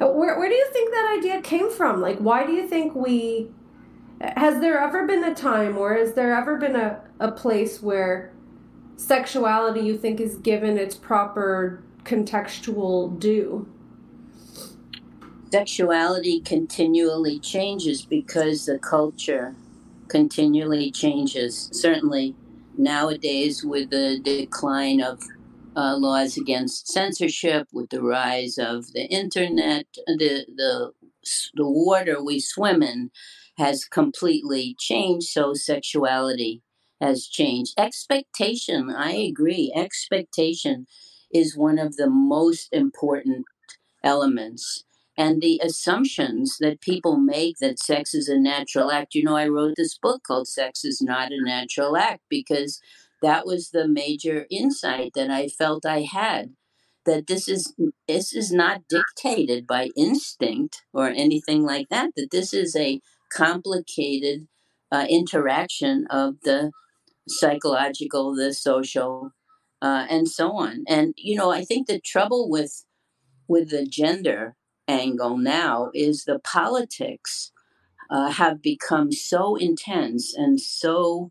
[0.00, 2.00] uh, where where do you think that idea came from?
[2.00, 3.50] Like why do you think we
[4.20, 8.32] has there ever been a time or has there ever been a, a place where
[8.94, 13.66] sexuality you think is given its proper contextual due?
[15.52, 19.54] Sexuality continually changes because the culture
[20.08, 21.68] continually changes.
[21.72, 22.34] Certainly
[22.78, 25.20] nowadays, with the decline of
[25.76, 30.92] uh, laws against censorship, with the rise of the internet, the the
[31.54, 33.10] the water we swim in
[33.58, 35.28] has completely changed.
[35.28, 36.62] So sexuality
[36.98, 37.74] has changed.
[37.76, 39.70] Expectation, I agree.
[39.76, 40.86] Expectation
[41.30, 43.44] is one of the most important
[44.02, 44.84] elements
[45.16, 49.14] and the assumptions that people make that sex is a natural act.
[49.14, 52.80] You know, I wrote this book called Sex is Not a Natural Act because
[53.20, 56.54] that was the major insight that I felt I had
[57.04, 57.74] that this is
[58.06, 63.00] this is not dictated by instinct or anything like that that this is a
[63.32, 64.46] complicated
[64.90, 66.70] uh, interaction of the
[67.28, 69.32] psychological the social
[69.80, 72.84] uh, and so on and you know i think the trouble with
[73.48, 74.54] with the gender
[74.92, 77.52] angle now is the politics
[78.10, 81.30] uh, have become so intense and so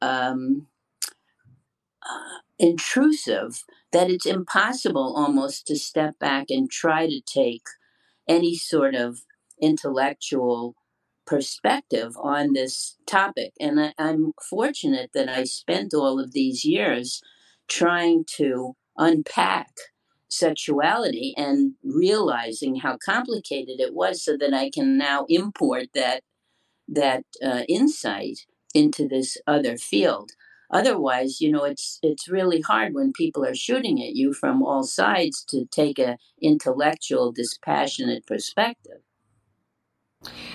[0.00, 0.66] um,
[2.02, 7.66] uh, intrusive that it's impossible almost to step back and try to take
[8.28, 9.20] any sort of
[9.60, 10.74] intellectual
[11.26, 13.52] perspective on this topic.
[13.60, 17.22] And I, I'm fortunate that I spent all of these years
[17.68, 19.70] trying to unpack
[20.36, 26.22] sexuality and realizing how complicated it was so that I can now import that
[26.88, 28.40] that uh, insight
[28.74, 30.32] into this other field.
[30.70, 34.82] Otherwise, you know, it's it's really hard when people are shooting at you from all
[34.82, 39.00] sides to take a intellectual, dispassionate perspective.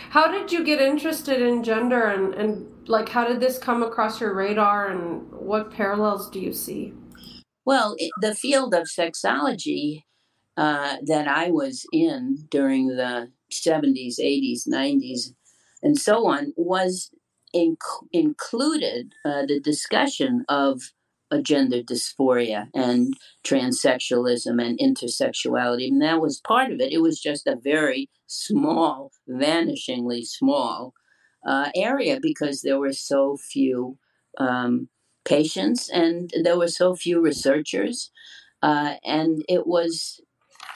[0.10, 4.20] How did you get interested in gender and, and like how did this come across
[4.20, 6.94] your radar and what parallels do you see?
[7.70, 10.06] Well, it, the field of sexology
[10.58, 15.36] uh, that I was in during the 70s, 80s, 90s,
[15.84, 17.12] and so on was
[17.56, 20.82] inc- included uh, the discussion of
[21.44, 23.14] gender dysphoria and
[23.46, 25.90] transsexualism and intersexuality.
[25.90, 26.92] And that was part of it.
[26.92, 30.96] It was just a very small, vanishingly small
[31.46, 34.00] uh, area because there were so few
[34.40, 34.90] um,
[35.26, 38.12] patients, and there were so few researchers.
[38.62, 40.20] Uh, and it was,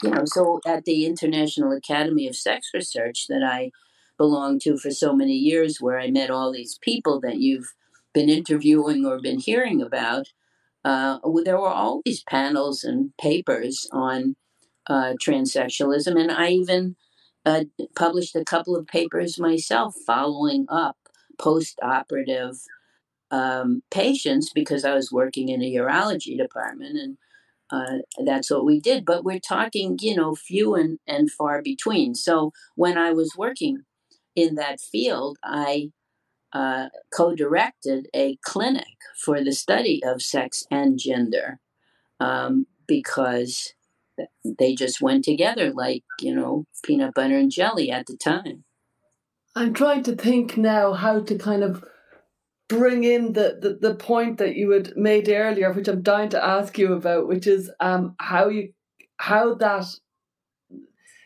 [0.02, 3.70] you know, so at the International Academy of Sex Research that I
[4.16, 7.74] belonged to for so many years, where I met all these people that you've
[8.12, 10.28] been interviewing or been hearing about,
[10.84, 14.36] uh, there were always panels and papers on
[14.88, 16.18] uh, transsexualism.
[16.20, 16.96] And I even
[17.44, 17.64] uh,
[17.96, 20.96] published a couple of papers myself following up
[21.38, 22.56] post operative
[23.30, 27.16] um, patients because I was working in a urology department and
[27.70, 29.04] uh, that's what we did.
[29.04, 32.14] But we're talking, you know, few and, and far between.
[32.14, 33.78] So when I was working
[34.36, 35.90] in that field, I
[36.52, 41.58] uh, co directed a clinic for the study of sex and gender
[42.20, 43.74] um, because
[44.44, 48.64] they just went together like, you know, peanut butter and jelly at the time.
[49.56, 51.84] I'm trying to think now how to kind of
[52.68, 56.44] bring in the, the, the point that you had made earlier, which I'm dying to
[56.44, 58.72] ask you about, which is um, how you
[59.16, 59.86] how that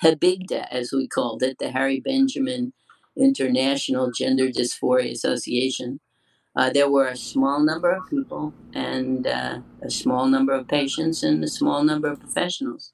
[0.00, 2.72] Habigda, as we called it, the Harry Benjamin
[3.16, 5.98] International Gender Dysphoria Association,
[6.54, 11.24] uh, there were a small number of people and uh, a small number of patients
[11.24, 12.92] and a small number of professionals.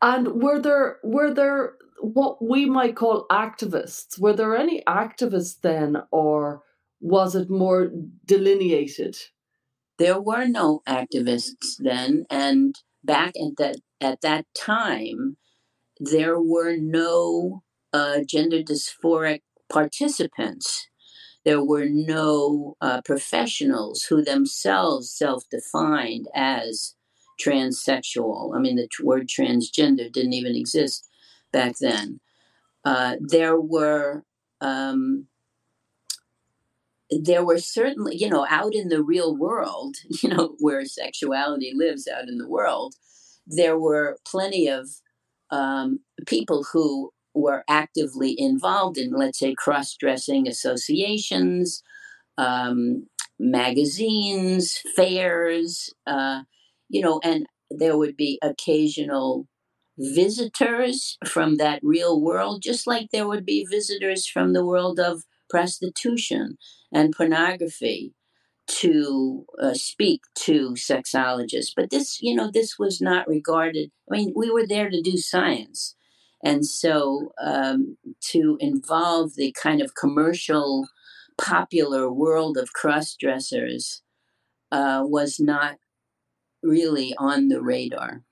[0.00, 4.18] And were there were there what we might call activists?
[4.18, 6.62] Were there any activists then, or
[7.00, 7.90] was it more
[8.24, 9.16] delineated?
[9.98, 12.74] There were no activists then, and
[13.04, 15.36] back at that at that time,
[15.98, 19.40] there were no uh, gender dysphoric
[19.70, 20.88] participants.
[21.44, 26.94] There were no uh, professionals who themselves self-defined as
[27.42, 28.54] transsexual.
[28.54, 31.08] I mean, the word transgender didn't even exist
[31.52, 32.20] back then.
[32.84, 34.24] Uh, there were
[34.60, 35.26] um,
[37.10, 42.08] there were certainly, you know, out in the real world, you know, where sexuality lives
[42.08, 42.94] out in the world,
[43.46, 44.88] there were plenty of
[45.50, 51.82] um, people who were actively involved in, let's say, cross dressing associations,
[52.38, 53.06] um,
[53.38, 56.42] magazines, fairs, uh,
[56.88, 59.46] you know, and there would be occasional
[59.98, 65.24] visitors from that real world, just like there would be visitors from the world of
[65.50, 66.56] prostitution
[66.92, 68.14] and pornography
[68.66, 71.72] to uh, speak to sexologists.
[71.76, 73.90] But this, you know, this was not regarded.
[74.10, 75.96] I mean, we were there to do science.
[76.42, 77.98] And so um,
[78.30, 80.86] to involve the kind of commercial,
[81.36, 84.02] popular world of cross dressers
[84.72, 85.76] uh, was not
[86.62, 88.22] really on the radar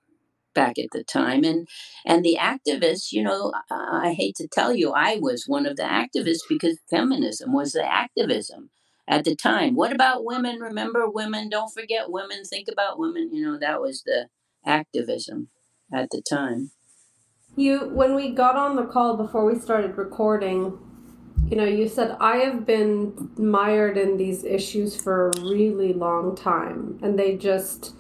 [0.59, 1.69] back at the time and
[2.05, 5.85] and the activists you know I, hate to tell you i was one of the
[5.85, 8.71] activists because feminism was the activism
[9.09, 9.75] at the time.
[9.75, 10.61] What about women?
[10.61, 11.49] Remember women?
[11.49, 12.45] Don't forget women.
[12.45, 13.31] Think about women.
[13.33, 14.29] You know that was the
[14.65, 15.49] activism
[15.93, 16.71] at the time.
[17.57, 20.79] You when we got on the call before we started recording
[21.49, 26.35] you know you said i have been mired in these issues for a really long
[26.37, 27.95] time and they just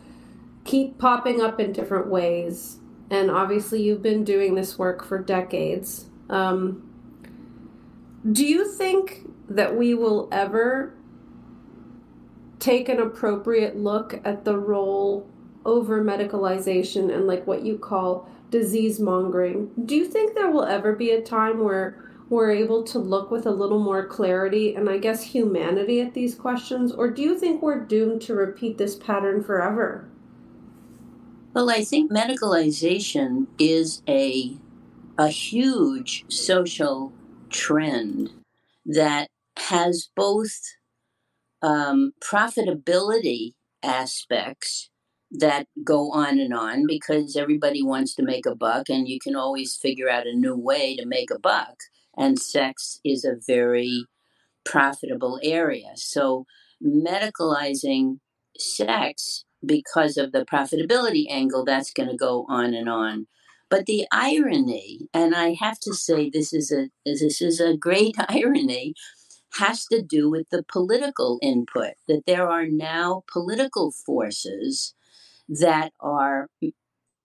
[0.68, 2.76] keep popping up in different ways.
[3.10, 6.10] And obviously, you've been doing this work for decades.
[6.28, 6.84] Um,
[8.30, 10.94] do you think that we will ever
[12.58, 15.26] take an appropriate look at the role
[15.64, 19.70] over medicalization and like what you call disease mongering?
[19.86, 23.46] Do you think there will ever be a time where we're able to look with
[23.46, 26.92] a little more clarity and I guess humanity at these questions?
[26.92, 30.10] Or do you think we're doomed to repeat this pattern forever?
[31.58, 34.56] Well, I think medicalization is a
[35.18, 37.12] a huge social
[37.50, 38.30] trend
[38.86, 40.56] that has both
[41.60, 44.90] um, profitability aspects
[45.32, 49.34] that go on and on because everybody wants to make a buck and you can
[49.34, 51.74] always figure out a new way to make a buck.
[52.16, 54.06] And sex is a very
[54.64, 55.90] profitable area.
[55.96, 56.46] So
[56.80, 58.20] medicalizing
[58.56, 63.26] sex because of the profitability angle that's going to go on and on
[63.70, 68.14] but the irony and i have to say this is a this is a great
[68.28, 68.94] irony
[69.54, 74.94] has to do with the political input that there are now political forces
[75.48, 76.48] that are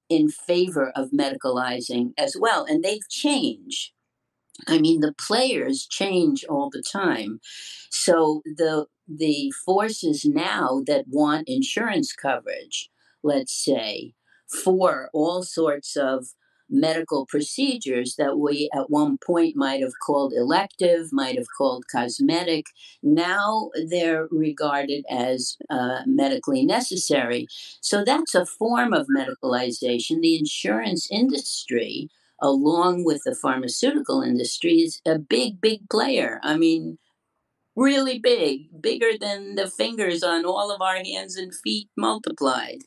[0.09, 2.65] in favor of medicalizing as well.
[2.65, 3.93] And they change.
[4.67, 7.39] I mean, the players change all the time.
[7.89, 12.89] So the the forces now that want insurance coverage,
[13.24, 14.14] let's say,
[14.64, 16.28] for all sorts of
[16.70, 22.66] medical procedures that we at one point might have called elective, might have called cosmetic.
[23.01, 27.47] Now they're regarded as uh, medically necessary.
[27.82, 30.22] So that's a form of medicalization.
[30.22, 32.10] The insurance industry,
[32.41, 36.39] along with the pharmaceutical industry, is a big, big player.
[36.43, 36.97] I mean,
[37.76, 42.80] really big, bigger than the fingers on all of our hands and feet multiplied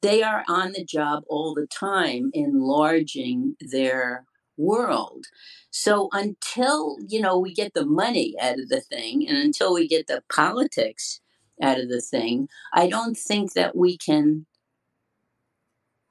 [0.00, 4.24] they are on the job all the time, enlarging their
[4.56, 5.26] world.
[5.70, 9.88] So until, you know, we get the money out of the thing and until we
[9.88, 11.20] get the politics
[11.62, 14.46] out of the thing, I don't think that we can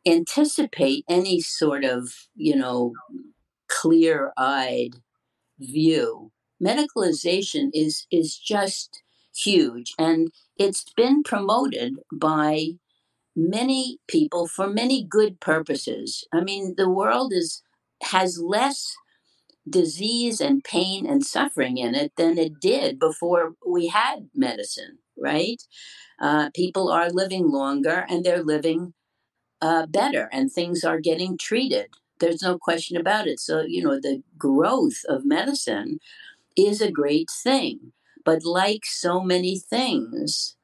[0.05, 2.93] anticipate any sort of, you know,
[3.67, 4.95] clear-eyed
[5.59, 6.31] view.
[6.63, 9.01] Medicalization is is just
[9.35, 12.69] huge and it's been promoted by
[13.35, 16.25] many people for many good purposes.
[16.33, 17.61] I mean, the world is
[18.03, 18.95] has less
[19.69, 25.61] disease and pain and suffering in it than it did before we had medicine, right?
[26.21, 28.93] Uh, people are living longer and they're living
[29.61, 31.87] uh, better, and things are getting treated.
[32.19, 33.39] There's no question about it.
[33.39, 35.99] So, you know, the growth of medicine
[36.57, 37.93] is a great thing.
[38.25, 40.55] But like so many things,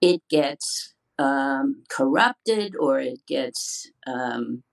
[0.00, 4.64] it gets um, corrupted or it gets, um,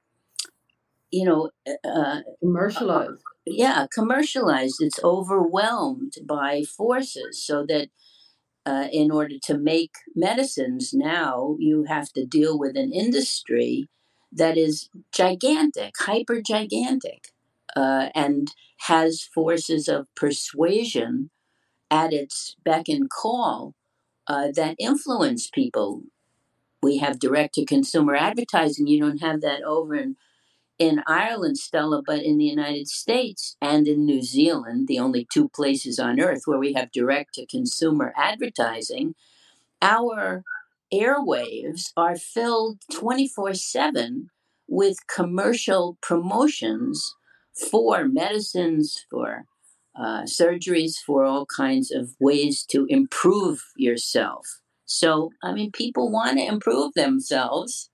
[1.11, 3.21] you know, uh, uh, commercialized.
[3.45, 4.77] Yeah, commercialized.
[4.81, 7.89] It's overwhelmed by forces so that.
[8.65, 13.89] Uh, in order to make medicines now, you have to deal with an industry
[14.31, 17.29] that is gigantic, hyper gigantic,
[17.77, 21.29] uh, and has forces of persuasion
[21.91, 23.75] at its beck and call
[24.27, 26.01] uh, that influence people
[26.81, 28.87] we have direct to consumer advertising.
[28.87, 30.15] You don't have that over in
[30.79, 35.49] in Ireland, Stella, but in the United States and in New Zealand, the only two
[35.49, 39.15] places on earth where we have direct to consumer advertising,
[39.81, 40.43] our
[40.93, 44.29] airwaves are filled 24 7
[44.67, 47.15] with commercial promotions
[47.71, 49.45] for medicines, for
[49.95, 54.45] uh, surgeries, for all kinds of ways to improve yourself.
[54.85, 57.89] So, I mean, people want to improve themselves.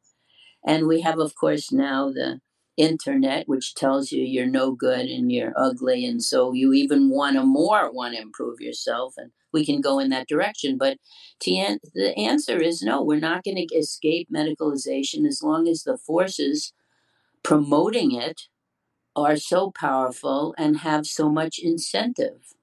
[0.66, 2.40] And we have, of course, now the
[2.78, 6.06] internet, which tells you you're no good and you're ugly.
[6.06, 9.14] And so you even want to more want to improve yourself.
[9.18, 10.78] And we can go in that direction.
[10.78, 10.98] But
[11.48, 15.98] an- the answer is no, we're not going to escape medicalization as long as the
[15.98, 16.74] forces
[17.44, 18.44] promoting it
[19.16, 22.54] are so powerful and have so much incentive.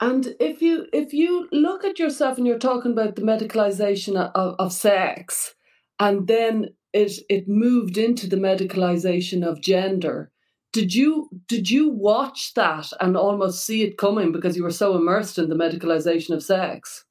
[0.00, 4.54] And if you if you look at yourself and you're talking about the medicalization of,
[4.58, 5.54] of sex,
[5.98, 10.30] and then it it moved into the medicalization of gender,
[10.72, 14.94] did you did you watch that and almost see it coming because you were so
[14.94, 17.04] immersed in the medicalization of sex?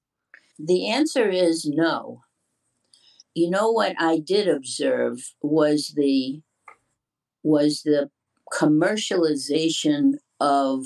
[0.59, 2.21] The answer is no.
[3.33, 6.41] You know what I did observe was the
[7.43, 8.09] was the
[8.55, 10.85] commercialization of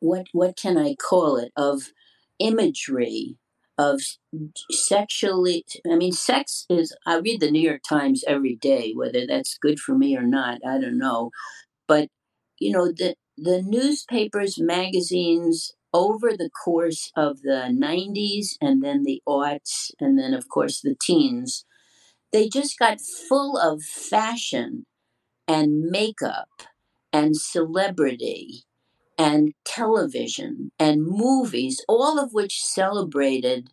[0.00, 1.52] what what can I call it?
[1.56, 1.92] Of
[2.38, 3.36] imagery
[3.78, 4.00] of
[4.70, 9.58] sexually I mean sex is I read the New York Times every day whether that's
[9.58, 11.30] good for me or not I don't know.
[11.88, 12.08] But
[12.58, 19.22] you know the the newspapers magazines over the course of the 90s and then the
[19.26, 21.64] aughts and then of course the teens
[22.32, 24.84] they just got full of fashion
[25.48, 26.48] and makeup
[27.12, 28.64] and celebrity
[29.18, 33.70] and television and movies, all of which celebrated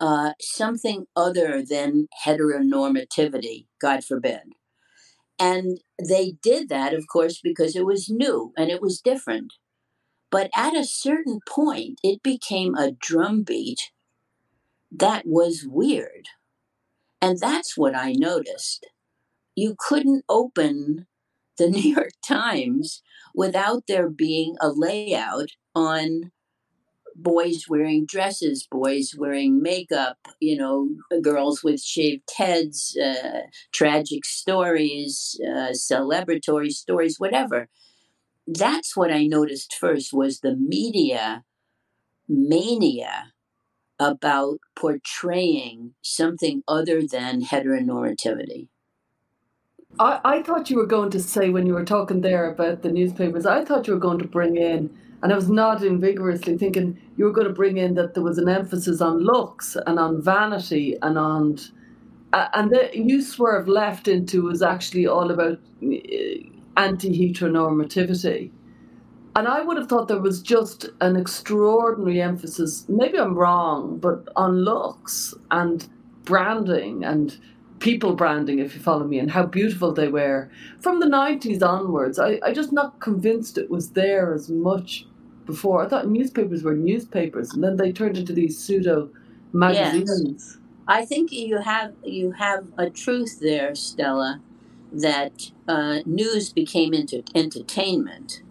[0.00, 4.40] uh, something other than heteronormativity, God forbid.
[5.38, 9.54] And they did that, of course, because it was new and it was different.
[10.30, 13.92] But at a certain point, it became a drumbeat
[14.90, 16.28] that was weird.
[17.20, 18.86] And that's what I noticed.
[19.56, 21.06] You couldn't open
[21.58, 23.02] the New York Times
[23.34, 26.30] without there being a layout on
[27.16, 30.88] boys wearing dresses, boys wearing makeup, you know,
[31.22, 33.42] girls with shaved heads, uh,
[33.72, 37.68] tragic stories, uh, celebratory stories, whatever.
[38.46, 41.44] That's what I noticed first was the media
[42.28, 43.32] mania
[43.98, 48.68] about portraying something other than heteronormativity.
[49.98, 52.90] I, I thought you were going to say when you were talking there about the
[52.90, 56.98] newspapers, I thought you were going to bring in, and I was nodding vigorously, thinking
[57.16, 60.20] you were going to bring in that there was an emphasis on looks and on
[60.20, 61.58] vanity and on.
[62.32, 65.88] Uh, and the you swerve left into was actually all about uh,
[66.76, 68.50] anti heteronormativity.
[69.36, 74.28] And I would have thought there was just an extraordinary emphasis, maybe I'm wrong, but
[74.36, 75.88] on looks and
[76.24, 77.36] branding and
[77.80, 80.50] people branding, if you follow me, and how beautiful they were
[80.80, 82.18] from the 90s onwards.
[82.18, 85.06] I, I just not convinced it was there as much
[85.46, 85.84] before.
[85.84, 89.10] I thought newspapers were newspapers, and then they turned into these pseudo
[89.52, 90.52] magazines.
[90.52, 90.58] Yes.
[90.86, 94.40] I think you have you have a truth there, Stella,
[94.92, 98.42] that uh, news became inter- entertainment,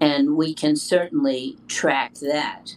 [0.00, 2.76] and we can certainly track that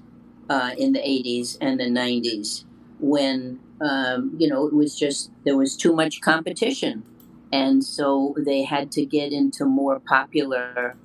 [0.50, 2.66] uh, in the 80s and the 90s
[3.00, 7.04] when um, you know, it was just there was too much competition,
[7.52, 10.96] and so they had to get into more popular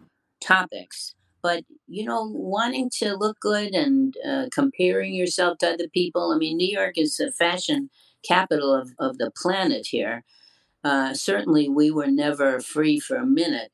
[0.40, 1.14] topics.
[1.42, 6.32] But you know, wanting to look good and uh, comparing yourself to other people.
[6.32, 7.90] I mean, New York is the fashion
[8.26, 10.24] capital of, of the planet here.
[10.84, 13.70] Uh, certainly, we were never free for a minute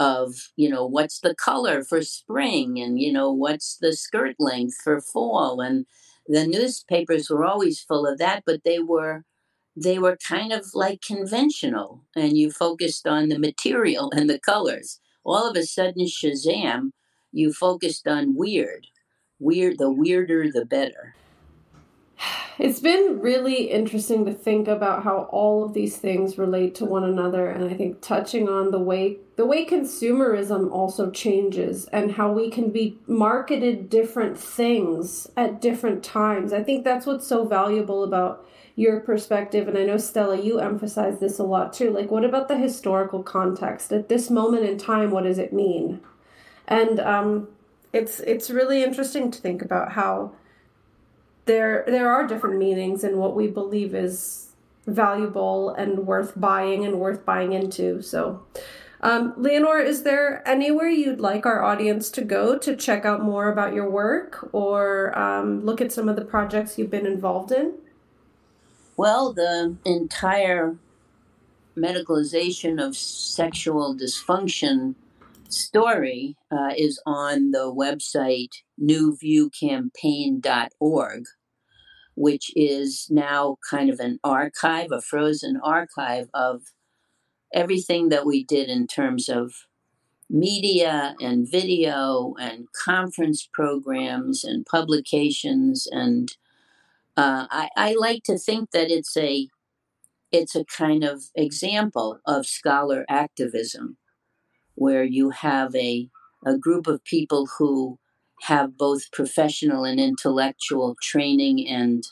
[0.00, 4.76] of you know what's the color for spring and you know what's the skirt length
[4.82, 5.84] for fall and
[6.30, 9.24] the newspapers were always full of that, but they were
[9.76, 15.00] they were kind of like conventional and you focused on the material and the colors.
[15.24, 16.90] All of a sudden Shazam,
[17.32, 18.86] you focused on weird.
[19.40, 21.16] Weird the weirder the better.
[22.60, 27.04] It's been really interesting to think about how all of these things relate to one
[27.04, 32.30] another and I think touching on the way the way consumerism also changes and how
[32.30, 36.52] we can be marketed different things at different times.
[36.52, 38.46] I think that's what's so valuable about
[38.76, 41.88] your perspective and I know Stella you emphasize this a lot too.
[41.90, 43.90] Like what about the historical context?
[43.90, 46.00] At this moment in time what does it mean?
[46.68, 47.48] And um
[47.94, 50.32] it's it's really interesting to think about how
[51.46, 54.50] there there are different meanings in what we believe is
[54.86, 58.02] valuable and worth buying and worth buying into.
[58.02, 58.42] So,
[59.00, 63.50] um, Leonore, is there anywhere you'd like our audience to go to check out more
[63.50, 67.74] about your work or um, look at some of the projects you've been involved in?
[68.96, 70.76] Well, the entire
[71.76, 74.94] medicalization of sexual dysfunction
[75.52, 81.24] story uh, is on the website newviewcampaign.org
[82.20, 86.64] which is now kind of an archive, a frozen archive of
[87.54, 89.54] everything that we did in terms of
[90.28, 96.36] media and video and conference programs and publications and
[97.16, 99.48] uh, I, I like to think that it's a
[100.30, 103.96] it's a kind of example of scholar activism
[104.80, 106.08] where you have a
[106.46, 107.98] a group of people who
[108.42, 112.04] have both professional and intellectual training and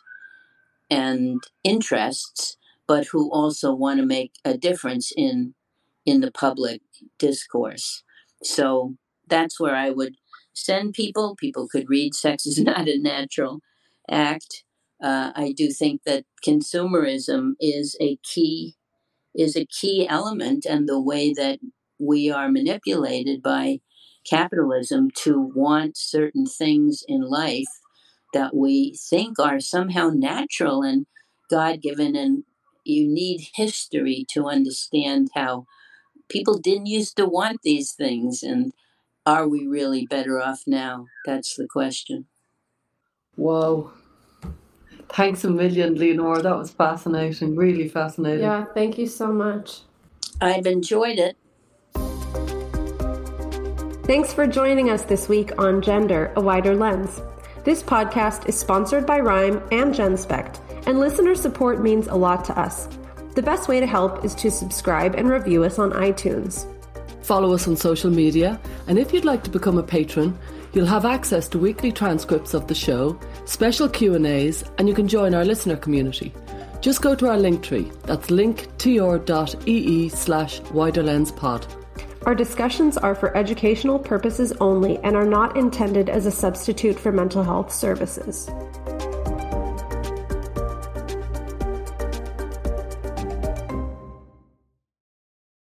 [0.90, 2.56] and interests,
[2.86, 5.54] but who also want to make a difference in
[6.06, 6.80] in the public
[7.18, 8.02] discourse.
[8.42, 8.94] So
[9.26, 10.14] that's where I would
[10.54, 11.36] send people.
[11.36, 13.60] People could read "Sex is Not a Natural
[14.10, 14.64] Act."
[15.02, 18.74] Uh, I do think that consumerism is a key
[19.34, 21.60] is a key element, and the way that
[21.98, 23.80] we are manipulated by
[24.24, 27.66] capitalism to want certain things in life
[28.34, 31.06] that we think are somehow natural and
[31.50, 32.14] God given.
[32.14, 32.44] And
[32.84, 35.66] you need history to understand how
[36.28, 38.42] people didn't used to want these things.
[38.42, 38.72] And
[39.24, 41.06] are we really better off now?
[41.24, 42.26] That's the question.
[43.36, 43.92] Whoa.
[45.10, 46.42] Thanks a million, Leonore.
[46.42, 47.56] That was fascinating.
[47.56, 48.44] Really fascinating.
[48.44, 49.80] Yeah, thank you so much.
[50.40, 51.36] I've enjoyed it.
[54.08, 57.20] Thanks for joining us this week on Gender, a Wider Lens.
[57.64, 62.58] This podcast is sponsored by Rhyme and GenSpect, and listener support means a lot to
[62.58, 62.88] us.
[63.34, 66.66] The best way to help is to subscribe and review us on iTunes.
[67.22, 70.38] Follow us on social media, and if you'd like to become a patron,
[70.72, 75.34] you'll have access to weekly transcripts of the show, special Q&As, and you can join
[75.34, 76.32] our listener community.
[76.80, 77.92] Just go to our link tree.
[78.04, 81.77] That's linktr.ee slash widerlenspod.
[82.28, 87.10] Our discussions are for educational purposes only and are not intended as a substitute for
[87.10, 88.50] mental health services.